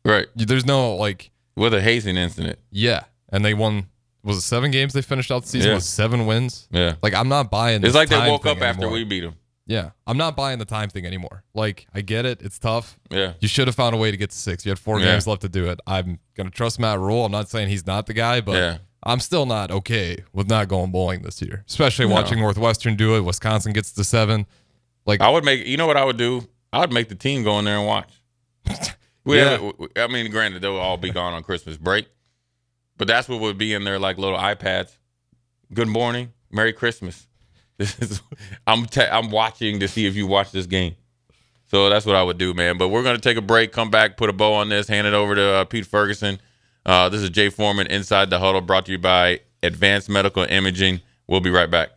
Right 0.05 0.27
There's 0.37 0.65
no 0.67 0.95
like. 0.95 1.31
with 1.57 1.75
a 1.75 1.81
hazing 1.81 2.17
incident. 2.17 2.59
Yeah, 2.71 3.05
and 3.31 3.45
they 3.45 3.55
won. 3.55 3.87
Was 4.23 4.39
it 4.39 4.43
seven 4.43 4.71
games 4.73 4.93
they 4.93 5.03
finished 5.03 5.31
out 5.31 5.43
the 5.43 5.49
season 5.49 5.69
Yeah. 5.71 5.75
with 5.77 5.85
seven 5.85 6.27
wins? 6.27 6.69
Yeah, 6.73 6.95
Like 7.03 7.15
I'm 7.15 7.29
not 7.29 7.51
buying. 7.51 7.85
it's 7.85 7.95
like 7.95 8.09
they 8.09 8.19
woke 8.19 8.45
up 8.47 8.59
thing 8.59 8.67
after 8.67 8.89
we 8.89 9.05
beat 9.05 9.21
them. 9.21 9.35
Yeah, 9.69 9.91
I'm 10.07 10.17
not 10.17 10.37
buying 10.37 10.59
the 10.59 10.65
time 10.65 10.89
thing 10.91 11.07
anymore. 11.07 11.43
Like 11.55 11.87
I 11.95 12.01
get 12.01 12.25
it. 12.25 12.41
It's 12.43 12.59
tough. 12.59 12.99
Yeah, 13.11 13.33
You 13.41 13.47
should 13.49 13.67
have 13.69 13.75
found 13.77 13.95
a 13.95 13.99
way 13.99 14.11
to 14.11 14.17
get 14.17 14.31
to 14.31 14.37
six. 14.37 14.65
You 14.67 14.71
had 14.71 14.79
four 14.81 14.99
Yeah. 15.01 15.07
games 15.13 15.27
left 15.29 15.43
to 15.43 15.49
do 15.49 15.67
it. 15.71 15.81
I'm 15.87 16.19
gonna 16.37 16.51
trust 16.51 16.79
Matt 16.81 16.99
Rhule. 17.01 17.25
I'm 17.25 17.33
not 17.33 17.49
saying 17.49 17.69
he's 17.69 17.87
not 17.87 18.07
the 18.07 18.15
guy, 18.15 18.41
but 18.41 18.53
Yeah. 18.55 18.79
I'm 19.07 19.21
still 19.21 19.47
not 19.47 19.71
okay 19.71 20.19
with 20.33 20.49
not 20.49 20.69
going 20.69 20.91
bowling 20.91 21.23
this 21.23 21.41
year. 21.41 21.65
Especially 21.69 22.07
No. 22.09 22.15
watching 22.15 22.39
Northwestern 22.39 22.97
do 22.97 23.17
it. 23.17 23.21
Wisconsin 23.21 23.73
gets 23.73 23.93
to 23.93 24.05
seven. 24.05 24.47
Like 25.07 25.21
I 25.21 25.31
would 25.31 25.45
make. 25.45 25.67
You 25.67 25.77
know 25.77 25.87
what 25.87 25.97
I 25.97 26.05
would 26.05 26.17
do? 26.17 26.47
I 26.73 26.81
would 26.81 26.93
make 26.93 27.09
the 27.09 27.15
team 27.15 27.43
go 27.45 27.59
in 27.59 27.65
there 27.65 27.79
and 27.79 27.87
watch. 27.87 28.11
We 29.25 29.39
Yeah. 29.39 29.59
have, 29.59 29.73
I 29.97 30.07
mean, 30.07 30.31
granted, 30.31 30.63
they'll 30.63 30.77
all 30.77 30.97
be 30.97 31.11
gone 31.11 31.33
on 31.33 31.43
Christmas 31.43 31.77
break, 31.77 32.07
but 32.97 33.09
that's 33.09 33.29
what 33.29 33.41
would 33.41 33.59
be 33.59 33.75
in 33.75 33.83
their 33.83 33.99
like 33.99 34.19
little 34.19 34.39
iPads. 34.39 34.93
Good 35.75 35.89
morning, 35.89 36.33
Merry 36.51 36.73
Christmas. 36.73 37.27
This 37.79 37.99
is 37.99 38.23
I'm 38.69 38.87
te- 38.87 39.03
I'm 39.03 39.31
watching 39.33 39.81
to 39.81 39.89
see 39.89 40.07
if 40.07 40.15
you 40.15 40.27
watch 40.29 40.53
this 40.53 40.67
game. 40.67 40.95
So 41.71 41.91
that's 41.91 42.07
what 42.07 42.15
I 42.15 42.23
would 42.23 42.39
do, 42.39 42.55
man. 42.55 42.79
But 42.79 42.89
we're 42.89 43.03
gonna 43.03 43.19
take 43.19 43.37
a 43.37 43.43
break, 43.43 43.73
come 43.73 43.91
back, 43.91 44.17
put 44.17 44.31
a 44.31 44.33
bow 44.33 44.55
on 44.55 44.69
this, 44.69 44.87
hand 44.87 45.07
it 45.09 45.13
over 45.13 45.35
to 45.35 45.43
uh, 45.57 45.65
Pete 45.65 45.87
Ferguson. 45.87 46.41
Uh, 46.87 47.09
this 47.09 47.21
is 47.21 47.31
Jay 47.31 47.49
Foreman 47.49 47.89
inside 47.89 48.31
the 48.31 48.39
huddle, 48.39 48.61
brought 48.61 48.87
to 48.87 48.93
you 48.93 48.99
by 48.99 49.41
Advanced 49.61 50.09
Medical 50.09 50.45
Imaging. 50.45 51.01
We'll 51.27 51.41
be 51.41 51.51
right 51.51 51.69
back. 51.69 51.91